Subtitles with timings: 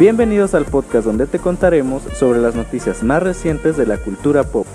[0.00, 4.66] Bienvenidos al podcast donde te contaremos sobre las noticias más recientes de la cultura pop,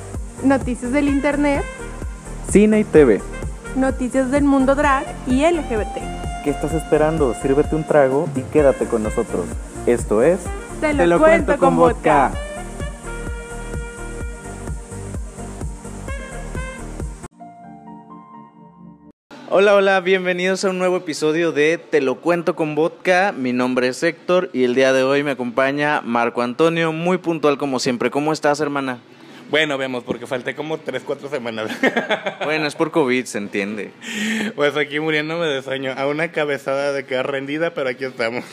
[0.43, 1.63] Noticias del Internet,
[2.51, 3.23] cine y TV.
[3.75, 6.43] noticias del mundo drag y LGBT.
[6.43, 7.33] ¿Qué estás esperando?
[7.41, 9.45] Sírvete un trago y quédate con nosotros.
[9.87, 10.41] Esto es...
[10.79, 12.31] Te lo, cuento con vodka.
[19.57, 23.31] Hola, hola, bienvenidos a un nuevo episodio de Te lo cuento con vodka.
[23.31, 27.57] Mi nombre es Héctor y el día de hoy me acompaña Marco Antonio, muy puntual
[27.57, 28.11] como siempre.
[28.11, 28.99] ¿Cómo estás, hermana?
[29.49, 31.71] Bueno, vemos, porque falté como 3, 4 semanas.
[32.43, 33.91] Bueno, es por COVID, se entiende.
[34.57, 35.93] pues aquí muriéndome de sueño.
[35.95, 38.43] A una cabezada de quedar rendida, pero aquí estamos.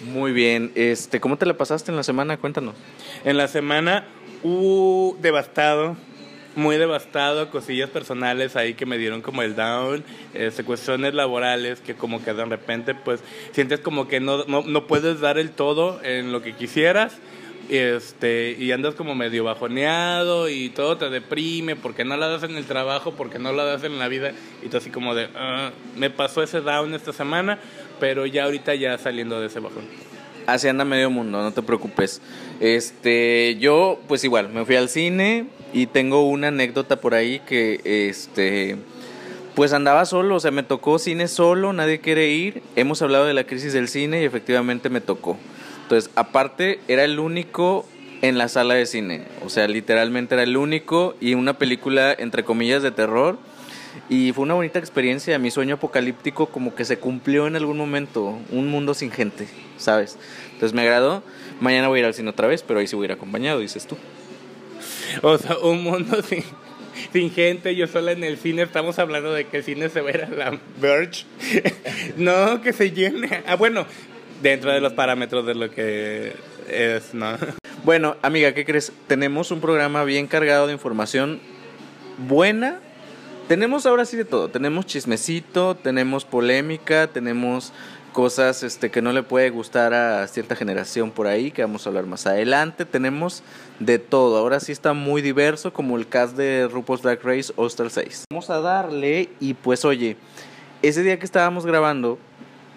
[0.00, 0.72] Muy bien.
[0.74, 2.38] Este, ¿cómo te la pasaste en la semana?
[2.38, 2.74] Cuéntanos.
[3.24, 4.08] En la semana,
[4.42, 5.96] uh, devastado.
[6.56, 10.04] Muy devastado, cosillas personales ahí que me dieron como el down,
[10.34, 14.86] este, cuestiones laborales que como que de repente pues sientes como que no, no, no
[14.86, 17.18] puedes dar el todo en lo que quisieras
[17.68, 22.56] este, y andas como medio bajoneado y todo te deprime porque no la das en
[22.56, 25.70] el trabajo, porque no la das en la vida y tú así como de, "Ah,
[25.96, 27.58] me pasó ese down esta semana,
[27.98, 30.13] pero ya ahorita ya saliendo de ese bajón.
[30.46, 32.20] Así anda medio mundo, no te preocupes.
[32.60, 37.80] Este, yo, pues igual, me fui al cine y tengo una anécdota por ahí que,
[38.10, 38.76] este,
[39.54, 42.62] pues andaba solo, o sea, me tocó cine solo, nadie quiere ir.
[42.76, 45.38] Hemos hablado de la crisis del cine y efectivamente me tocó.
[45.82, 47.86] Entonces, aparte, era el único
[48.20, 52.42] en la sala de cine, o sea, literalmente era el único y una película, entre
[52.42, 53.38] comillas, de terror.
[54.08, 55.38] Y fue una bonita experiencia.
[55.38, 58.38] Mi sueño apocalíptico como que se cumplió en algún momento.
[58.50, 60.18] Un mundo sin gente, ¿sabes?
[60.52, 61.22] Entonces me agradó.
[61.60, 63.60] Mañana voy a ir al cine otra vez, pero ahí sí voy a ir acompañado,
[63.60, 63.96] dices tú.
[65.22, 66.42] O sea, un mundo sin,
[67.12, 70.10] sin gente, yo sola en el cine, estamos hablando de que el cine se va
[70.10, 71.24] a ir a la Verge.
[72.16, 73.42] no, que se llene.
[73.46, 73.86] Ah, bueno,
[74.42, 76.34] dentro de los parámetros de lo que
[76.68, 77.36] es, ¿no?
[77.84, 78.92] Bueno, amiga, ¿qué crees?
[79.06, 81.40] Tenemos un programa bien cargado de información
[82.18, 82.80] buena.
[83.48, 84.48] Tenemos ahora sí de todo.
[84.48, 87.74] Tenemos chismecito, tenemos polémica, tenemos
[88.14, 91.90] cosas este, que no le puede gustar a cierta generación por ahí, que vamos a
[91.90, 92.86] hablar más adelante.
[92.86, 93.42] Tenemos
[93.80, 94.38] de todo.
[94.38, 98.24] Ahora sí está muy diverso, como el cast de RuPaul's Drag Race All Star 6.
[98.30, 100.16] Vamos a darle y pues oye,
[100.80, 102.18] ese día que estábamos grabando,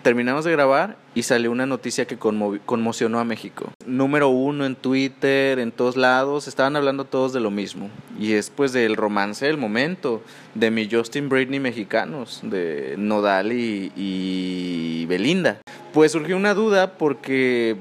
[0.03, 3.71] terminamos de grabar y salió una noticia que conmocionó a México.
[3.85, 7.89] Número uno en Twitter, en todos lados, estaban hablando todos de lo mismo.
[8.19, 10.21] Y es pues del romance del momento,
[10.55, 15.61] de mi Justin Britney mexicanos, de Nodal y, Belinda.
[15.93, 17.77] Pues surgió una duda porque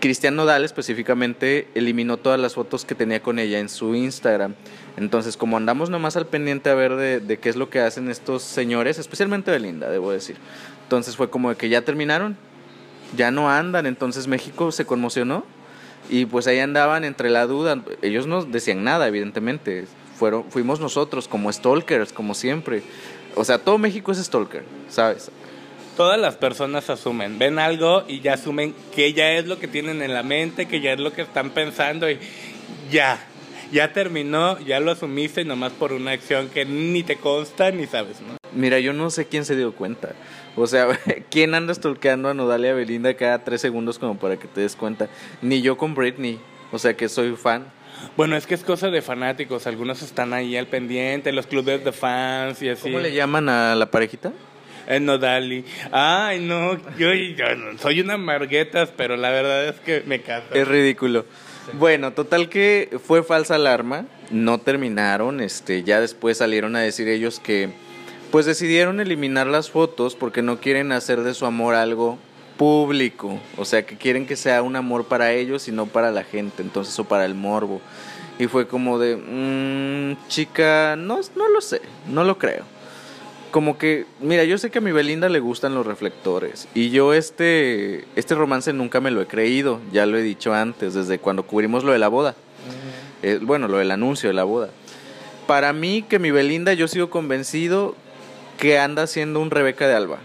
[0.00, 4.54] Cristian Nodal específicamente eliminó todas las fotos que tenía con ella en su Instagram.
[4.96, 8.42] Entonces, como andamos nomás al pendiente a ver de qué es lo que hacen estos
[8.42, 10.36] señores, especialmente Belinda, debo decir.
[10.86, 12.36] Entonces fue como de que ya terminaron,
[13.16, 15.44] ya no andan, entonces México se conmocionó
[16.08, 17.82] y pues ahí andaban entre la duda.
[18.02, 19.86] Ellos no decían nada, evidentemente.
[20.16, 22.84] Fueron, fuimos nosotros como stalkers, como siempre.
[23.34, 25.32] O sea, todo México es stalker, ¿sabes?
[25.96, 30.02] Todas las personas asumen, ven algo y ya asumen que ya es lo que tienen
[30.02, 32.20] en la mente, que ya es lo que están pensando y
[32.92, 33.18] ya,
[33.72, 38.20] ya terminó, ya lo asumiste nomás por una acción que ni te consta ni sabes,
[38.20, 38.36] ¿no?
[38.54, 40.14] Mira, yo no sé quién se dio cuenta.
[40.56, 40.88] O sea,
[41.30, 44.60] ¿quién anda stalkeando a Nodal y a Belinda cada tres segundos como para que te
[44.62, 45.08] des cuenta?
[45.42, 46.40] Ni yo con Britney.
[46.72, 47.66] O sea, que soy fan.
[48.16, 51.92] Bueno, es que es cosa de fanáticos, algunos están ahí al pendiente, los clubes de
[51.92, 52.82] fans y así.
[52.82, 54.32] ¿Cómo le llaman a la parejita?
[54.86, 55.64] En Nodali.
[55.92, 60.46] Ay, no, yo, yo no- soy una marguetas, pero la verdad es que me caso.
[60.54, 61.24] Es ridículo.
[61.74, 67.40] Bueno, total que fue falsa alarma, no terminaron, este, ya después salieron a decir ellos
[67.40, 67.70] que
[68.30, 72.18] pues decidieron eliminar las fotos porque no quieren hacer de su amor algo
[72.56, 76.24] público, o sea, que quieren que sea un amor para ellos y no para la
[76.24, 77.80] gente, entonces o para el morbo.
[78.38, 82.64] Y fue como de, "Mm, chica, no, no lo sé, no lo creo.
[83.56, 87.14] Como que, mira, yo sé que a mi Belinda le gustan los reflectores y yo
[87.14, 91.46] este, este romance nunca me lo he creído, ya lo he dicho antes, desde cuando
[91.46, 92.34] cubrimos lo de la boda.
[93.22, 94.68] Eh, bueno, lo del anuncio de la boda.
[95.46, 97.96] Para mí, que mi Belinda, yo sigo convencido
[98.58, 100.18] que anda siendo un Rebeca de Alba.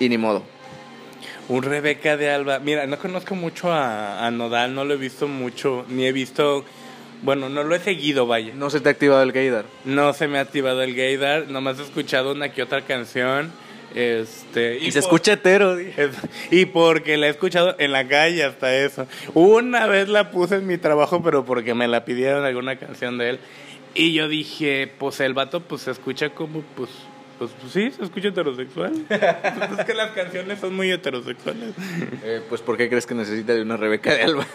[0.00, 0.44] Y ni modo.
[1.50, 2.58] Un Rebeca de Alba.
[2.58, 6.64] Mira, no conozco mucho a, a Nodal, no lo he visto mucho, ni he visto.
[7.24, 8.52] Bueno, no lo he seguido, vaya.
[8.54, 9.64] No se te ha activado el gaydar.
[9.84, 13.50] No se me ha activado el gaydar, nomás he escuchado una que otra canción.
[13.94, 15.78] Este, Y, se por- escucha hetero.
[15.78, 16.10] Es-
[16.50, 19.06] Y porque la he escuchado en la calle hasta eso.
[19.34, 23.30] Una vez la puse en mi trabajo, pero porque me la pidieron alguna canción de
[23.30, 23.38] él.
[23.94, 26.90] Y yo dije, pues el vato pues se escucha como pues
[27.38, 28.92] Pues, pues sí, se escucha heterosexual.
[29.78, 31.70] Es que las canciones son muy heterosexuales.
[32.22, 34.46] Eh, pues ¿por qué crees que necesita de una Rebeca de Alba?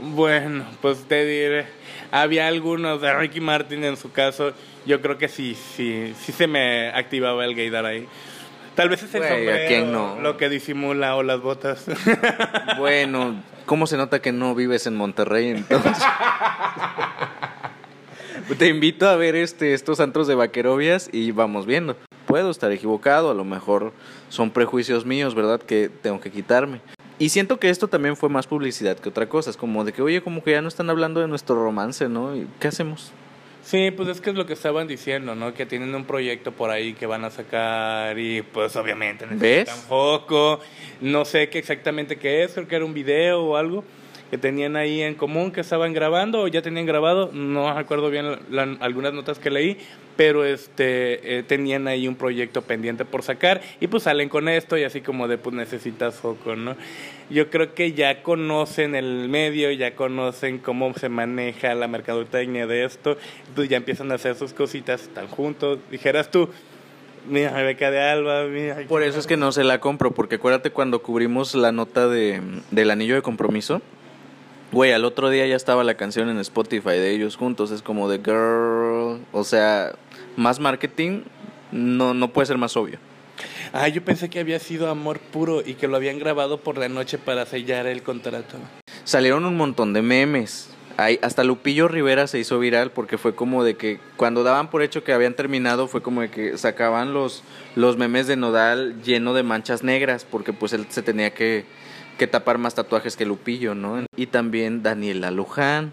[0.00, 1.66] Bueno, pues te diré.
[2.10, 4.52] Había algunos de Ricky Martin en su caso.
[4.86, 8.06] Yo creo que sí, sí, sí se me activaba el gaydar ahí.
[8.74, 10.20] Tal vez es el Güey, ¿a sombrero quién no?
[10.20, 11.84] lo que disimula o las botas.
[12.78, 15.96] Bueno, ¿cómo se nota que no vives en Monterrey entonces?
[18.56, 21.96] Te invito a ver este estos antros de vaquerobias y vamos viendo.
[22.26, 23.92] Puedo estar equivocado, a lo mejor
[24.28, 25.60] son prejuicios míos, ¿verdad?
[25.60, 26.80] Que tengo que quitarme.
[27.18, 29.50] Y siento que esto también fue más publicidad que otra cosa.
[29.50, 32.36] Es como de que, oye, como que ya no están hablando de nuestro romance, ¿no?
[32.36, 33.12] ¿Y ¿Qué hacemos?
[33.64, 35.52] Sí, pues es que es lo que estaban diciendo, ¿no?
[35.52, 39.86] Que tienen un proyecto por ahí que van a sacar y pues obviamente necesitan ¿Ves?
[39.88, 40.60] poco.
[41.02, 43.84] No sé qué exactamente qué es, creo que era un video o algo
[44.30, 48.26] que tenían ahí en común que estaban grabando o ya tenían grabado, no recuerdo bien
[48.80, 49.78] algunas notas que leí,
[50.16, 54.76] pero este eh, tenían ahí un proyecto pendiente por sacar y pues salen con esto
[54.76, 56.76] y así como de pues necesitas foco, ¿no?
[57.30, 62.84] Yo creo que ya conocen el medio, ya conocen cómo se maneja la mercadotecnia de
[62.84, 63.16] esto,
[63.54, 66.48] pues ya empiezan a hacer sus cositas, están juntos, dijeras tú,
[67.28, 68.78] mira Rebeca de Alba, mira.
[68.88, 72.40] Por eso es que no se la compro, porque acuérdate cuando cubrimos la nota de,
[72.70, 73.82] del anillo de compromiso.
[74.70, 77.70] Güey, al otro día ya estaba la canción en Spotify de ellos juntos.
[77.70, 79.24] Es como de girl.
[79.32, 79.92] O sea,
[80.36, 81.22] más marketing
[81.72, 82.98] no, no puede ser más obvio.
[83.72, 86.88] Ah, yo pensé que había sido amor puro y que lo habían grabado por la
[86.88, 88.56] noche para sellar el contrato.
[89.04, 90.70] Salieron un montón de memes.
[90.96, 94.82] Ay, hasta Lupillo Rivera se hizo viral porque fue como de que cuando daban por
[94.82, 97.44] hecho que habían terminado fue como de que sacaban los,
[97.76, 101.66] los memes de Nodal lleno de manchas negras porque pues él se tenía que,
[102.18, 104.04] que tapar más tatuajes que Lupillo, ¿no?
[104.16, 105.92] Y también Daniela Luján.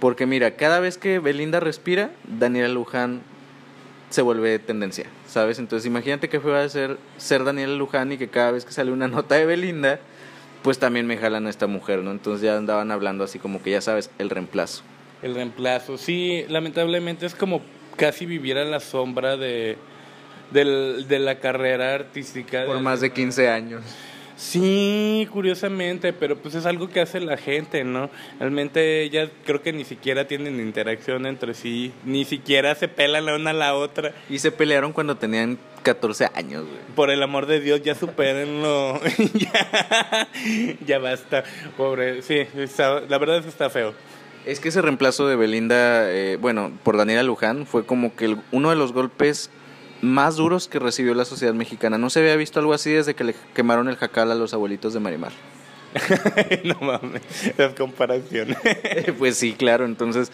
[0.00, 3.20] Porque mira, cada vez que Belinda respira, Daniela Luján
[4.10, 5.58] se vuelve tendencia, ¿sabes?
[5.60, 8.90] Entonces imagínate que fue a ser, ser Daniela Luján y que cada vez que sale
[8.90, 10.00] una nota de Belinda,
[10.62, 12.10] pues también me jalan a esta mujer, ¿no?
[12.10, 14.82] Entonces ya andaban hablando así como que ya sabes, el reemplazo.
[15.22, 17.62] El reemplazo, sí, lamentablemente es como
[17.96, 19.76] casi vivir a la sombra de,
[20.50, 22.64] del- de la carrera artística.
[22.66, 23.82] Por de- más de 15 años.
[24.36, 28.10] Sí, curiosamente, pero pues es algo que hace la gente, ¿no?
[28.40, 33.34] Realmente ellas creo que ni siquiera tienen interacción entre sí, ni siquiera se pelan la
[33.36, 34.12] una a la otra.
[34.28, 36.78] Y se pelearon cuando tenían 14 años, güey.
[36.96, 39.00] Por el amor de Dios, ya supérenlo.
[39.34, 40.28] ya,
[40.86, 41.44] ya basta.
[41.76, 43.94] Pobre, sí, está- la verdad es que está feo.
[44.44, 48.38] Es que ese reemplazo de Belinda, eh, bueno, por Daniela Luján, fue como que el-
[48.50, 49.50] uno de los golpes
[50.02, 51.96] más duros que recibió la sociedad mexicana.
[51.96, 54.92] No se había visto algo así desde que le quemaron el jacal a los abuelitos
[54.92, 55.32] de Marimar.
[56.64, 57.22] no mames,
[57.56, 58.56] las comparaciones.
[59.18, 59.84] pues sí, claro.
[59.84, 60.32] Entonces,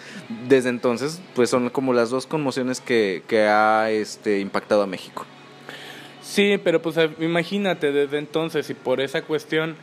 [0.49, 5.27] desde entonces, pues son como las dos conmociones que, que ha este, impactado a México.
[6.23, 9.77] Sí, pero pues eh, imagínate desde entonces y por esa cuestión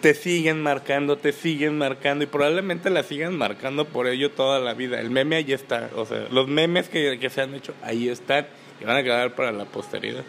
[0.00, 4.74] te siguen marcando, te siguen marcando y probablemente la sigan marcando por ello toda la
[4.74, 5.00] vida.
[5.00, 8.46] El meme ahí está, o sea, los memes que, que se han hecho ahí están
[8.80, 10.24] y van a quedar para la posteridad.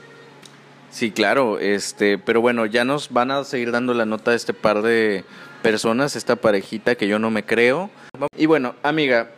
[0.89, 4.53] Sí, claro, este, pero bueno, ya nos van a seguir dando la nota a este
[4.53, 5.25] par de
[5.62, 7.89] personas, esta parejita que yo no me creo.
[8.38, 9.31] Y bueno, amiga,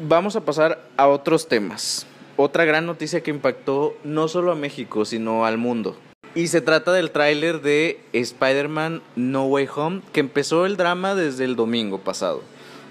[0.00, 2.06] vamos a pasar a otros temas.
[2.36, 5.96] Otra gran noticia que impactó no solo a México, sino al mundo.
[6.34, 11.44] Y se trata del tráiler de Spider-Man No Way Home, que empezó el drama desde
[11.44, 12.42] el domingo pasado.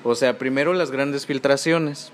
[0.06, 2.14] O sea, primero las grandes filtraciones.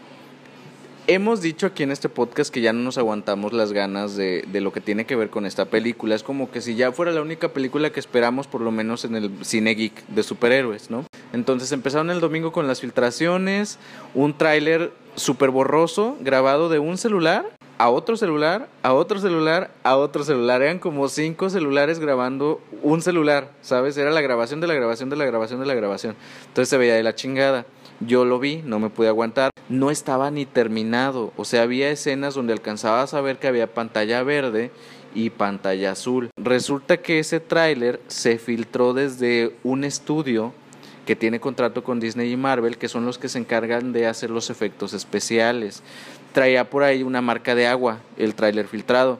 [1.11, 4.61] Hemos dicho aquí en este podcast que ya no nos aguantamos las ganas de, de
[4.61, 6.13] lo que tiene que ver con esta película.
[6.13, 9.15] Es como que si ya fuera la única película que esperamos, por lo menos en
[9.15, 11.05] el cine geek de superhéroes, ¿no?
[11.33, 13.79] Entonces empezaron el domingo con las filtraciones,
[14.13, 19.95] un tráiler súper borroso, grabado de un celular a otro celular, a otro celular, a
[19.95, 20.61] otro celular.
[20.61, 23.97] Eran como cinco celulares grabando un celular, ¿sabes?
[23.97, 26.15] Era la grabación de la grabación de la grabación de la grabación.
[26.47, 27.65] Entonces se veía de la chingada.
[28.01, 29.51] Yo lo vi, no me pude aguantar.
[29.69, 31.31] No estaba ni terminado.
[31.37, 34.71] O sea, había escenas donde alcanzabas a ver que había pantalla verde
[35.15, 36.31] y pantalla azul.
[36.35, 40.53] Resulta que ese tráiler se filtró desde un estudio
[41.09, 44.29] que tiene contrato con Disney y Marvel, que son los que se encargan de hacer
[44.29, 45.81] los efectos especiales.
[46.33, 49.19] Traía por ahí una marca de agua, el tráiler filtrado.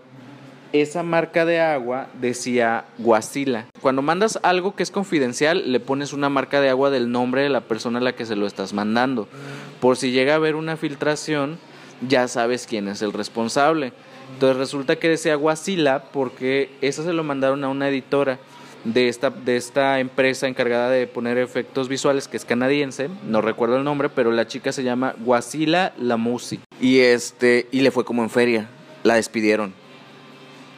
[0.72, 3.66] Esa marca de agua decía Guasila.
[3.82, 7.50] Cuando mandas algo que es confidencial, le pones una marca de agua del nombre de
[7.50, 9.28] la persona a la que se lo estás mandando.
[9.80, 11.58] Por si llega a haber una filtración,
[12.08, 13.94] ya sabes quién es el responsable.
[14.34, 18.38] Entonces resulta que decía Guasila porque eso se lo mandaron a una editora
[18.84, 23.78] de esta, de esta empresa encargada de poner efectos visuales, que es canadiense, no recuerdo
[23.78, 26.60] el nombre, pero la chica se llama Guasila Lamusi.
[26.80, 28.70] Y este, y le fue como en feria.
[29.04, 29.74] la despidieron.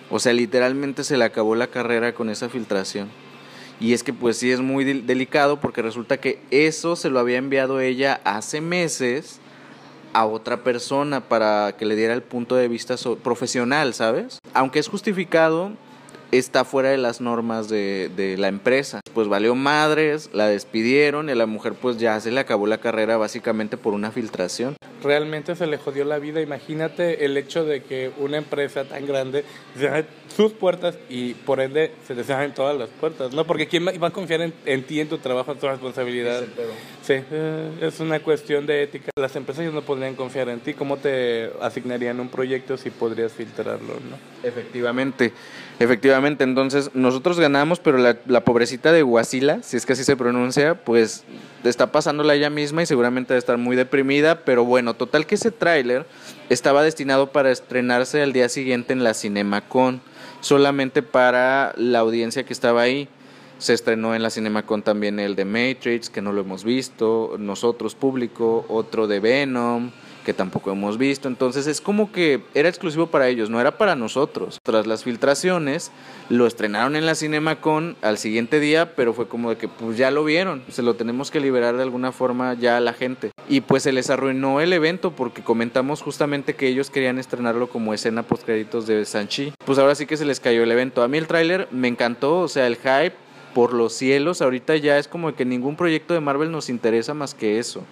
[0.10, 3.10] O sea, literalmente se le acabó la carrera con esa filtración.
[3.79, 7.38] Y es que pues sí es muy delicado porque resulta que eso se lo había
[7.38, 9.39] enviado ella hace meses
[10.13, 14.39] a otra persona para que le diera el punto de vista profesional, ¿sabes?
[14.53, 15.72] Aunque es justificado,
[16.32, 19.02] está fuera de las normas de, de, la empresa.
[19.14, 22.80] Pues valió madres, la despidieron y a la mujer pues ya se le acabó la
[22.80, 24.76] carrera básicamente por una filtración.
[25.04, 26.42] Realmente se le jodió la vida.
[26.42, 29.44] Imagínate el hecho de que una empresa tan grande
[29.76, 33.46] cierre sus puertas y por ende se te cierren todas las puertas, ¿no?
[33.46, 36.44] Porque ¿quién va a confiar en, en ti, en tu trabajo, en tu responsabilidad?
[37.02, 39.12] Sí, eh, es una cuestión de ética.
[39.16, 40.74] Las empresas ya no podrían confiar en ti.
[40.74, 44.48] ¿Cómo te asignarían un proyecto si podrías filtrarlo, no?
[44.48, 45.34] Efectivamente.
[45.82, 50.16] Efectivamente, entonces nosotros ganamos, pero la, la, pobrecita de Guasila, si es que así se
[50.16, 51.24] pronuncia, pues
[51.64, 55.50] está pasándola ella misma y seguramente debe estar muy deprimida, pero bueno, total que ese
[55.50, 56.06] tráiler
[56.50, 60.02] estaba destinado para estrenarse al día siguiente en la CinemaCon,
[60.42, 63.10] solamente para la audiencia que estaba ahí.
[63.58, 67.96] Se estrenó en la CinemaCon también el de Matrix, que no lo hemos visto, nosotros
[67.96, 69.90] público, otro de Venom,
[70.25, 71.28] que tampoco hemos visto.
[71.28, 74.60] Entonces es como que era exclusivo para ellos, no era para nosotros.
[74.63, 75.92] Tras las filtraciones,
[76.30, 80.12] lo estrenaron en la CinemaCon al siguiente día, pero fue como de que pues ya
[80.12, 83.32] lo vieron, se lo tenemos que liberar de alguna forma ya a la gente.
[83.50, 87.94] Y pues se les arruinó el evento porque comentamos justamente que ellos querían estrenarlo como
[87.94, 89.54] escena post créditos de Sanchi.
[89.66, 91.04] Pues ahora sí que se les cayó el evento.
[91.04, 93.16] A mí el tráiler me encantó, o sea, el hype
[93.54, 97.34] por los cielos, ahorita ya es como que ningún proyecto de Marvel nos interesa más
[97.34, 97.84] que eso.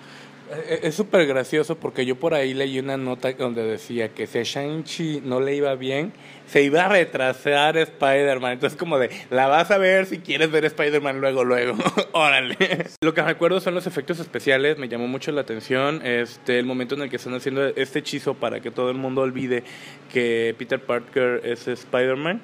[0.51, 4.39] Eh, es súper gracioso porque yo por ahí leí una nota donde decía que si
[4.39, 6.11] a Shang-Chi no le iba bien,
[6.47, 8.53] se iba a retrasar Spider-Man.
[8.53, 11.75] Entonces, como de, la vas a ver si quieres ver Spider-Man luego, luego.
[12.13, 12.57] Órale.
[13.01, 16.01] Lo que recuerdo son los efectos especiales, me llamó mucho la atención.
[16.03, 19.21] Este, el momento en el que están haciendo este hechizo para que todo el mundo
[19.21, 19.63] olvide
[20.11, 22.41] que Peter Parker es Spider-Man.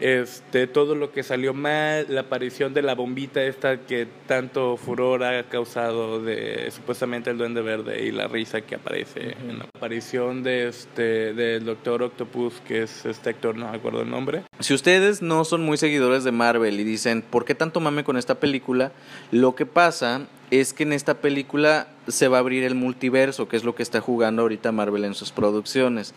[0.00, 5.24] Este, todo lo que salió mal, la aparición de la bombita esta que tanto furor
[5.24, 10.42] ha causado de supuestamente el Duende Verde y la risa que aparece en la aparición
[10.42, 14.42] de este del Doctor Octopus que es este actor, no me acuerdo el nombre.
[14.58, 18.16] Si ustedes no son muy seguidores de Marvel y dicen, ¿por qué tanto mame con
[18.16, 18.92] esta película?
[19.30, 23.56] Lo que pasa es que en esta película se va a abrir el multiverso, que
[23.56, 26.14] es lo que está jugando ahorita Marvel en sus producciones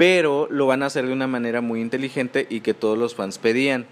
[0.00, 3.36] pero lo van a hacer de una manera muy inteligente y que todos los fans
[3.36, 3.84] pedían,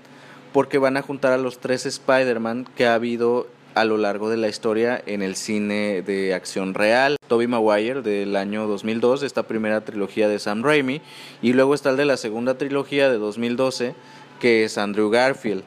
[0.54, 4.38] porque van a juntar a los tres Spider-Man que ha habido a lo largo de
[4.38, 7.18] la historia en el cine de acción real.
[7.26, 11.02] Tobey Maguire del año 2002, esta primera trilogía de Sam Raimi,
[11.42, 13.94] y luego está el de la segunda trilogía de 2012,
[14.40, 15.62] que es Andrew Garfield,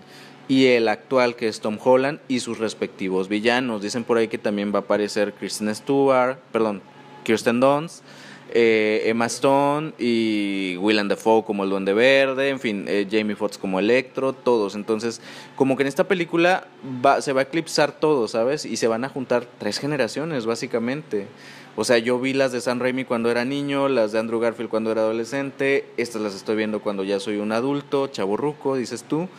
[0.47, 3.83] y el actual que es Tom Holland y sus respectivos villanos.
[3.83, 6.81] Dicen por ahí que también va a aparecer Kristen Stewart, perdón,
[7.25, 8.03] Kirsten Dunst,
[8.53, 13.57] eh, Emma Stone y Willem Dafoe como el Duende Verde, en fin, eh, Jamie Foxx
[13.57, 14.75] como Electro, todos.
[14.75, 15.21] Entonces,
[15.55, 16.67] como que en esta película
[17.03, 18.65] va, se va a eclipsar todo, ¿sabes?
[18.65, 21.27] Y se van a juntar tres generaciones, básicamente.
[21.75, 24.69] O sea, yo vi las de Sam Raimi cuando era niño, las de Andrew Garfield
[24.69, 29.29] cuando era adolescente, estas las estoy viendo cuando ya soy un adulto, chaborruco, dices tú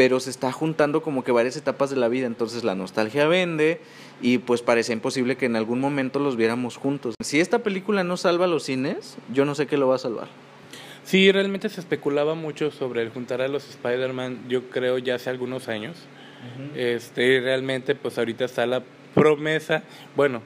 [0.00, 3.82] pero se está juntando como que varias etapas de la vida, entonces la nostalgia vende
[4.22, 7.14] y pues parece imposible que en algún momento los viéramos juntos.
[7.22, 10.28] Si esta película no salva los cines, yo no sé qué lo va a salvar.
[11.04, 15.28] Sí, realmente se especulaba mucho sobre el juntar a los Spider-Man, yo creo ya hace
[15.28, 15.98] algunos años.
[16.74, 18.82] Este, realmente pues ahorita está la
[19.14, 19.82] promesa,
[20.16, 20.40] bueno,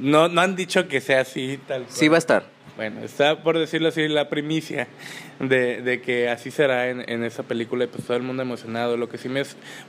[0.00, 1.94] no, no han dicho que sea así tal cual.
[1.94, 2.46] Sí va a estar.
[2.76, 4.88] Bueno, está por decirlo así la primicia
[5.40, 8.96] de, de que así será en, en, esa película y pues todo el mundo emocionado.
[8.96, 9.42] Lo que sí me,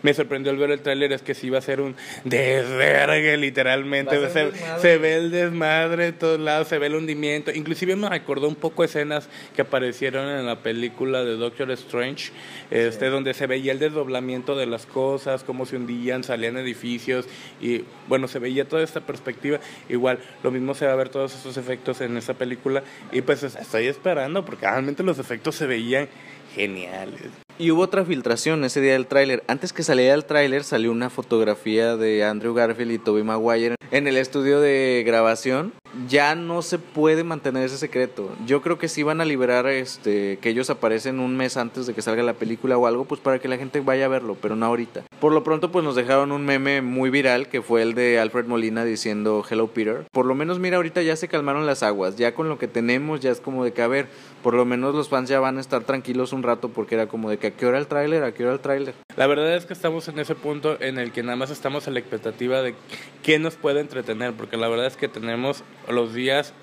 [0.04, 4.18] me sorprendió al ver el tráiler es que sí va a ser un desvergue literalmente.
[4.30, 7.52] Se, se, ve el desmadre de todos lados, se ve el hundimiento.
[7.52, 12.32] Inclusive me recordó un poco escenas que aparecieron en la película de Doctor Strange,
[12.72, 17.26] este, donde se veía el desdoblamiento de las cosas, cómo se hundían, salían edificios
[17.62, 19.60] y bueno, se veía toda esta perspectiva.
[19.88, 23.44] Igual, lo mismo se va a ver todos esos efectos en esa película y pues
[23.44, 26.08] estoy esperando porque realmente los efectos se veían
[26.54, 27.47] geniales.
[27.60, 29.44] Y hubo otra filtración ese día del tráiler.
[29.48, 34.08] Antes que saliera el tráiler salió una fotografía de Andrew Garfield y Tobey Maguire en
[34.08, 35.74] el estudio de grabación.
[36.08, 38.30] Ya no se puede mantener ese secreto.
[38.46, 41.96] Yo creo que sí van a liberar este que ellos aparecen un mes antes de
[41.96, 44.56] que salga la película o algo, pues para que la gente vaya a verlo, pero
[44.56, 45.06] no ahorita.
[45.20, 48.46] Por lo pronto pues nos dejaron un meme muy viral que fue el de Alfred
[48.46, 50.06] Molina diciendo Hello Peter.
[50.12, 52.18] Por lo menos mira ahorita ya se calmaron las aguas.
[52.18, 54.08] Ya con lo que tenemos ya es como de que a ver,
[54.44, 57.32] por lo menos los fans ya van a estar tranquilos un rato porque era como
[57.32, 58.94] de que a qué hora el tráiler, a qué hora el tráiler.
[59.16, 61.92] La verdad es que estamos en ese punto en el que nada más estamos a
[61.92, 62.76] la expectativa de
[63.24, 66.54] qué nos puede entretener, porque la verdad es que tenemos los días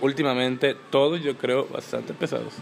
[0.00, 2.54] últimamente todos yo creo bastante pesados.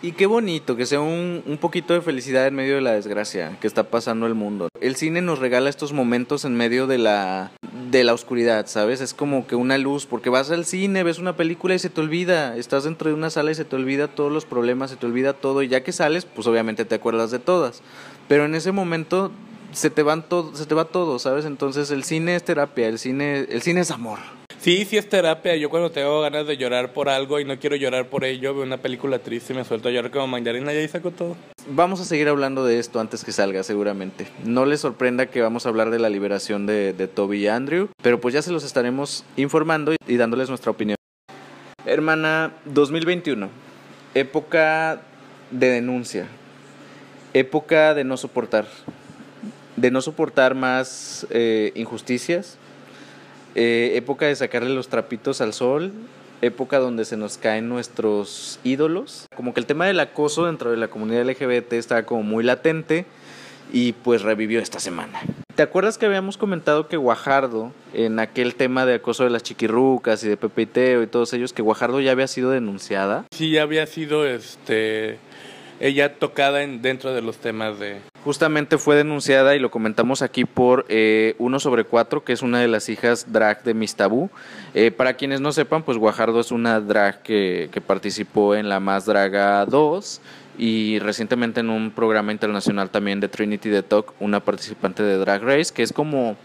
[0.00, 3.58] Y qué bonito, que sea un, un, poquito de felicidad en medio de la desgracia
[3.60, 4.68] que está pasando el mundo.
[4.80, 7.50] El cine nos regala estos momentos en medio de la,
[7.90, 9.00] de la oscuridad, ¿sabes?
[9.00, 12.00] Es como que una luz, porque vas al cine, ves una película y se te
[12.00, 12.56] olvida.
[12.56, 15.32] Estás dentro de una sala y se te olvida todos los problemas, se te olvida
[15.32, 15.64] todo.
[15.64, 17.82] Y ya que sales, pues obviamente te acuerdas de todas.
[18.28, 19.32] Pero en ese momento
[19.72, 21.44] se te van todo, se te va todo, ¿sabes?
[21.44, 24.18] Entonces el cine es terapia, el cine, el cine es amor.
[24.60, 25.54] Sí, sí es terapia.
[25.56, 28.64] Yo cuando tengo ganas de llorar por algo y no quiero llorar por ello, veo
[28.64, 31.36] una película triste y me suelto a llorar como mandarina y ahí saco todo.
[31.70, 34.26] Vamos a seguir hablando de esto antes que salga, seguramente.
[34.44, 37.88] No les sorprenda que vamos a hablar de la liberación de, de Toby y Andrew,
[38.02, 40.96] pero pues ya se los estaremos informando y dándoles nuestra opinión.
[41.86, 43.48] Hermana, 2021,
[44.14, 45.02] época
[45.50, 46.26] de denuncia,
[47.32, 48.66] época de no soportar,
[49.80, 52.56] de no soportar más eh, injusticias,
[53.54, 55.92] eh, época de sacarle los trapitos al sol,
[56.42, 59.26] época donde se nos caen nuestros ídolos.
[59.36, 63.06] Como que el tema del acoso dentro de la comunidad LGBT está como muy latente
[63.72, 65.20] y pues revivió esta semana.
[65.54, 70.22] ¿Te acuerdas que habíamos comentado que Guajardo, en aquel tema de acoso de las chiquirrucas
[70.22, 70.68] y de Pepe
[71.00, 73.24] y y todos ellos, que Guajardo ya había sido denunciada?
[73.32, 75.18] Sí, ya había sido este
[75.80, 78.00] ella tocada en, dentro de los temas de...
[78.24, 82.60] Justamente fue denunciada y lo comentamos aquí por eh, Uno sobre Cuatro, que es una
[82.60, 84.30] de las hijas drag de Miss Tabú.
[84.74, 88.80] Eh, para quienes no sepan, pues Guajardo es una drag que, que participó en la
[88.80, 90.20] Más Draga 2
[90.58, 95.42] y recientemente en un programa internacional también de Trinity the Talk, una participante de Drag
[95.42, 96.36] Race, que es como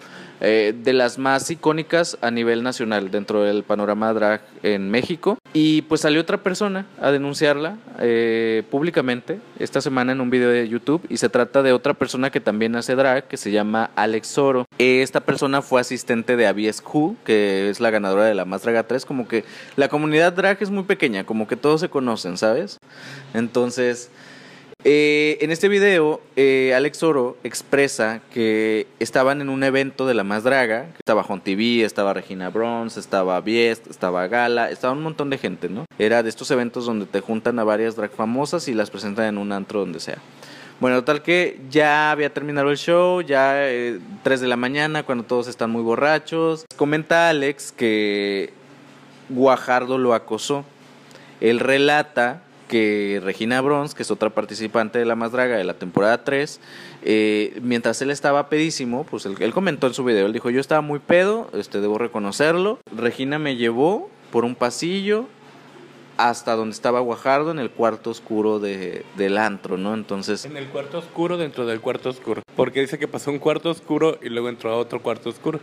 [0.45, 5.37] eh, de las más icónicas a nivel nacional dentro del panorama drag en México.
[5.53, 10.67] Y pues salió otra persona a denunciarla eh, públicamente esta semana en un video de
[10.67, 14.27] YouTube y se trata de otra persona que también hace drag que se llama Alex
[14.27, 14.65] Soro.
[14.79, 18.83] Esta persona fue asistente de Abies Q, que es la ganadora de la Más Draga
[18.83, 19.45] 3, como que
[19.77, 22.79] la comunidad drag es muy pequeña, como que todos se conocen, ¿sabes?
[23.33, 24.11] Entonces...
[24.85, 30.25] Eh, en este video, eh, Alex Oro expresa que estaban en un evento de la
[30.25, 30.87] más draga.
[30.97, 35.69] Estaba Juan TV, estaba Regina Bronze, estaba Biest, estaba Gala, estaba un montón de gente,
[35.69, 35.85] ¿no?
[35.97, 39.37] Era de estos eventos donde te juntan a varias drag famosas y las presentan en
[39.37, 40.17] un antro donde sea.
[40.81, 45.23] Bueno, tal que ya había terminado el show, ya eh, 3 de la mañana, cuando
[45.23, 46.65] todos están muy borrachos.
[46.75, 48.51] Comenta Alex que
[49.29, 50.65] Guajardo lo acosó.
[51.39, 52.41] Él relata
[52.73, 56.59] que Regina Bronze, que es otra participante de La Más Draga de la temporada 3,
[57.03, 60.59] eh, mientras él estaba pedísimo, pues él, él, comentó en su video, él dijo, yo
[60.59, 65.27] estaba muy pedo, este, debo reconocerlo, Regina me llevó por un pasillo
[66.17, 69.93] hasta donde estaba Guajardo, en el cuarto oscuro de, del antro, ¿no?
[69.93, 70.43] Entonces...
[70.45, 74.17] En el cuarto oscuro dentro del cuarto oscuro, porque dice que pasó un cuarto oscuro
[74.23, 75.59] y luego entró a otro cuarto oscuro.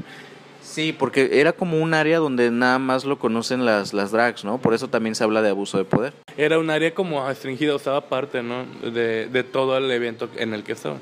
[0.62, 4.58] Sí, porque era como un área donde nada más lo conocen las, las drags, ¿no?
[4.58, 6.12] Por eso también se habla de abuso de poder.
[6.36, 8.64] Era un área como restringida, estaba parte, ¿no?
[8.82, 10.96] De, de todo el evento en el que estaba.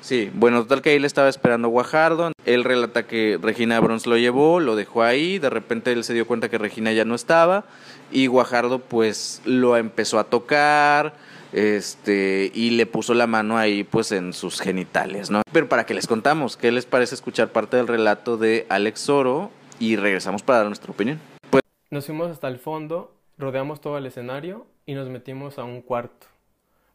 [0.00, 2.32] Sí, bueno, total que ahí le estaba esperando Guajardo.
[2.44, 5.38] Él relata que Regina Brons lo llevó, lo dejó ahí.
[5.38, 7.64] De repente él se dio cuenta que Regina ya no estaba.
[8.12, 11.14] Y Guajardo, pues, lo empezó a tocar
[11.54, 15.42] este y le puso la mano ahí pues en sus genitales, ¿no?
[15.52, 19.50] Pero para que les contamos, ¿qué les parece escuchar parte del relato de Alex Soro
[19.78, 21.20] y regresamos para dar nuestra opinión?
[21.50, 25.80] Pues nos fuimos hasta el fondo, rodeamos todo el escenario y nos metimos a un
[25.80, 26.26] cuarto,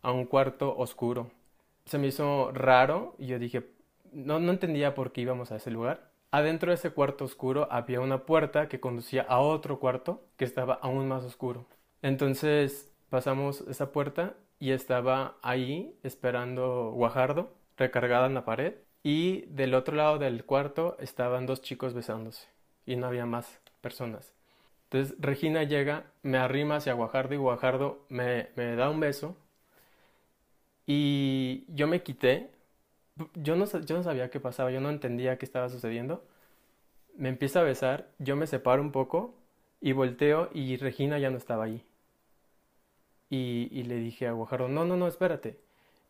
[0.01, 1.31] a un cuarto oscuro.
[1.85, 3.63] Se me hizo raro y yo dije,
[4.11, 6.09] no, no entendía por qué íbamos a ese lugar.
[6.31, 10.75] Adentro de ese cuarto oscuro había una puerta que conducía a otro cuarto que estaba
[10.75, 11.65] aún más oscuro.
[12.01, 18.75] Entonces pasamos esa puerta y estaba ahí esperando Guajardo, recargada en la pared.
[19.03, 22.47] Y del otro lado del cuarto estaban dos chicos besándose
[22.85, 24.33] y no había más personas.
[24.85, 29.35] Entonces Regina llega, me arrima hacia Guajardo y Guajardo me, me da un beso.
[30.85, 32.49] Y yo me quité.
[33.35, 36.23] Yo no, yo no sabía qué pasaba, yo no entendía qué estaba sucediendo.
[37.15, 39.35] Me empieza a besar, yo me separo un poco
[39.81, 41.85] y volteo y Regina ya no estaba ahí.
[43.29, 45.59] Y, y, le dije a Guajardo, no, no, no, espérate.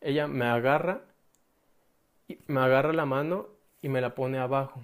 [0.02, 1.02] Ella me agarra,
[2.48, 3.48] me agarra la mano
[3.82, 4.82] y me la pone abajo.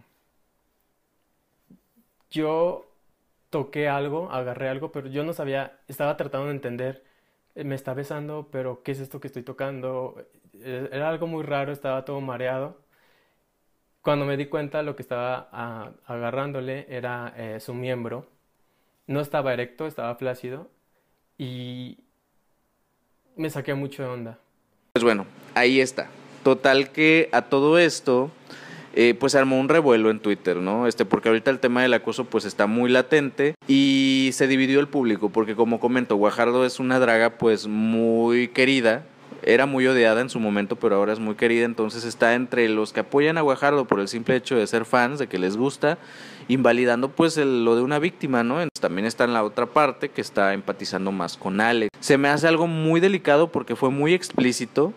[2.30, 2.86] Yo
[3.50, 7.04] toqué algo, agarré algo, pero yo no sabía, estaba tratando de entender.
[7.56, 10.26] Me está besando, pero ¿qué es esto que estoy tocando?
[10.62, 12.78] Era algo muy raro, estaba todo mareado.
[14.02, 15.50] Cuando me di cuenta, lo que estaba
[16.06, 18.28] agarrándole era eh, su miembro.
[19.08, 20.70] No estaba erecto, estaba flácido.
[21.38, 22.05] Y,
[23.36, 24.40] me saqué mucho de onda.
[24.94, 26.08] Pues bueno, ahí está.
[26.44, 28.32] Total que a todo esto,
[28.94, 30.88] eh, pues armó un revuelo en Twitter, ¿no?
[30.88, 34.88] Este, porque ahorita el tema del acoso pues está muy latente y se dividió el
[34.88, 39.04] público, porque como comento, Guajardo es una draga pues muy querida,
[39.46, 42.92] era muy odiada en su momento, pero ahora es muy querida, entonces está entre los
[42.92, 46.00] que apoyan a Guajardo por el simple hecho de ser fans, de que les gusta,
[46.48, 48.58] invalidando pues lo de una víctima, ¿no?
[48.80, 51.90] También está en la otra parte que está empatizando más con Alex.
[52.00, 54.94] Se me hace algo muy delicado porque fue muy explícito,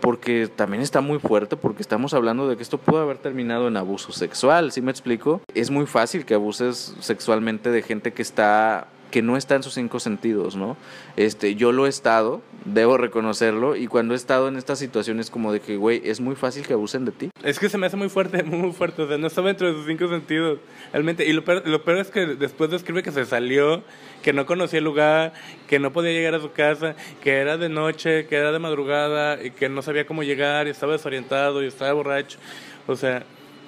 [0.00, 3.76] porque también está muy fuerte, porque estamos hablando de que esto pudo haber terminado en
[3.76, 5.40] abuso sexual, ¿sí me explico?
[5.54, 9.74] Es muy fácil que abuses sexualmente de gente que está que no está en sus
[9.74, 10.76] cinco sentidos, ¿no?
[11.16, 15.52] Este, yo lo he estado, debo reconocerlo, y cuando he estado en estas situaciones como
[15.52, 17.30] de que, güey, es muy fácil que abusen de ti.
[17.42, 19.74] Es que se me hace muy fuerte, muy fuerte, o sea, no estaba dentro de
[19.74, 20.58] sus cinco sentidos,
[20.92, 23.82] realmente, y lo peor, lo peor es que después describe que se salió,
[24.22, 25.32] que no conocía el lugar,
[25.66, 29.42] que no podía llegar a su casa, que era de noche, que era de madrugada,
[29.42, 32.38] y que no sabía cómo llegar, y estaba desorientado, y estaba borracho,
[32.86, 33.24] o sea,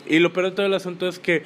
[0.06, 1.44] y lo peor de todo el asunto es que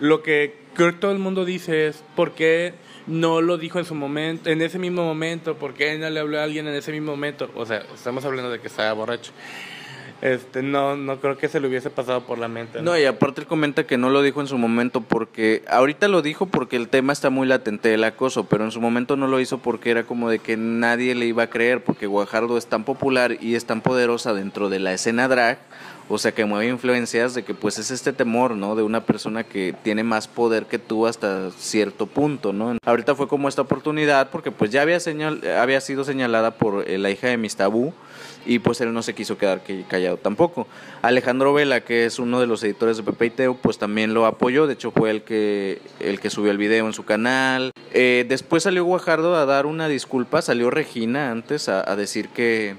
[0.00, 2.74] lo que creo que todo el mundo dice es, ¿por qué
[3.06, 6.44] no lo dijo en su momento, en ese mismo momento, porque no le habló a
[6.44, 7.50] alguien en ese mismo momento.
[7.54, 9.32] O sea, estamos hablando de que estaba borracho.
[10.22, 12.80] Este, no, no creo que se le hubiese pasado por la mente.
[12.80, 12.98] ¿no?
[12.98, 16.46] y aparte él comenta que no lo dijo en su momento porque, ahorita lo dijo
[16.46, 19.58] porque el tema está muy latente del acoso, pero en su momento no lo hizo
[19.58, 23.36] porque era como de que nadie le iba a creer, porque Guajardo es tan popular
[23.40, 25.58] y es tan poderosa dentro de la escena drag
[26.08, 28.76] o sea que mueve influencias de que pues es este temor, ¿no?
[28.76, 32.76] De una persona que tiene más poder que tú hasta cierto punto, ¿no?
[32.84, 36.98] Ahorita fue como esta oportunidad porque pues ya había, señal, había sido señalada por eh,
[36.98, 37.92] la hija de Mistabú
[38.44, 40.68] y pues él no se quiso quedar callado tampoco.
[41.02, 44.26] Alejandro Vela, que es uno de los editores de Pepe y Teo, pues también lo
[44.26, 47.72] apoyó, de hecho fue el que, el que subió el video en su canal.
[47.92, 52.76] Eh, después salió Guajardo a dar una disculpa, salió Regina antes a decir que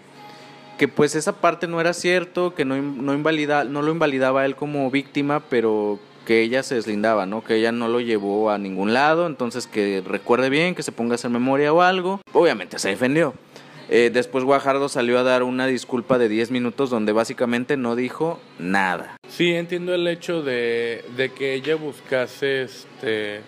[0.78, 4.56] que pues esa parte no era cierto, que no, no, invalida, no lo invalidaba él
[4.56, 7.44] como víctima, pero que ella se deslindaba, ¿no?
[7.44, 11.14] Que ella no lo llevó a ningún lado, entonces que recuerde bien, que se ponga
[11.14, 12.22] a hacer memoria o algo.
[12.34, 13.34] Obviamente se defendió.
[13.90, 18.40] Eh, después Guajardo salió a dar una disculpa de 10 minutos donde básicamente no dijo
[18.60, 19.16] nada.
[19.30, 23.42] Sí, entiendo el hecho de, de que ella buscase este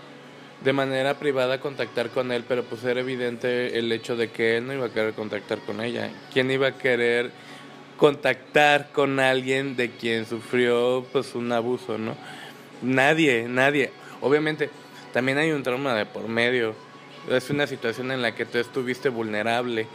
[0.64, 4.68] de manera privada contactar con él, pero pues era evidente el hecho de que él
[4.68, 6.10] no iba a querer contactar con ella.
[6.34, 7.32] ¿Quién iba a querer
[7.98, 12.16] contactar con alguien de quien sufrió pues un abuso, no?
[12.82, 13.92] Nadie, nadie.
[14.22, 14.70] Obviamente,
[15.14, 16.76] también hay un trauma de por medio.
[17.30, 19.88] Es una situación en la que tú estuviste vulnerable